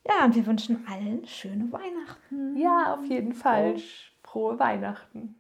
Ja, 0.05 0.25
und 0.25 0.35
wir 0.35 0.45
wünschen 0.45 0.85
allen 0.89 1.25
schöne 1.25 1.71
Weihnachten. 1.71 2.57
Ja, 2.57 2.93
auf 2.93 3.05
jeden 3.05 3.33
Fall. 3.33 3.75
Frohe 4.23 4.59
Weihnachten. 4.59 5.35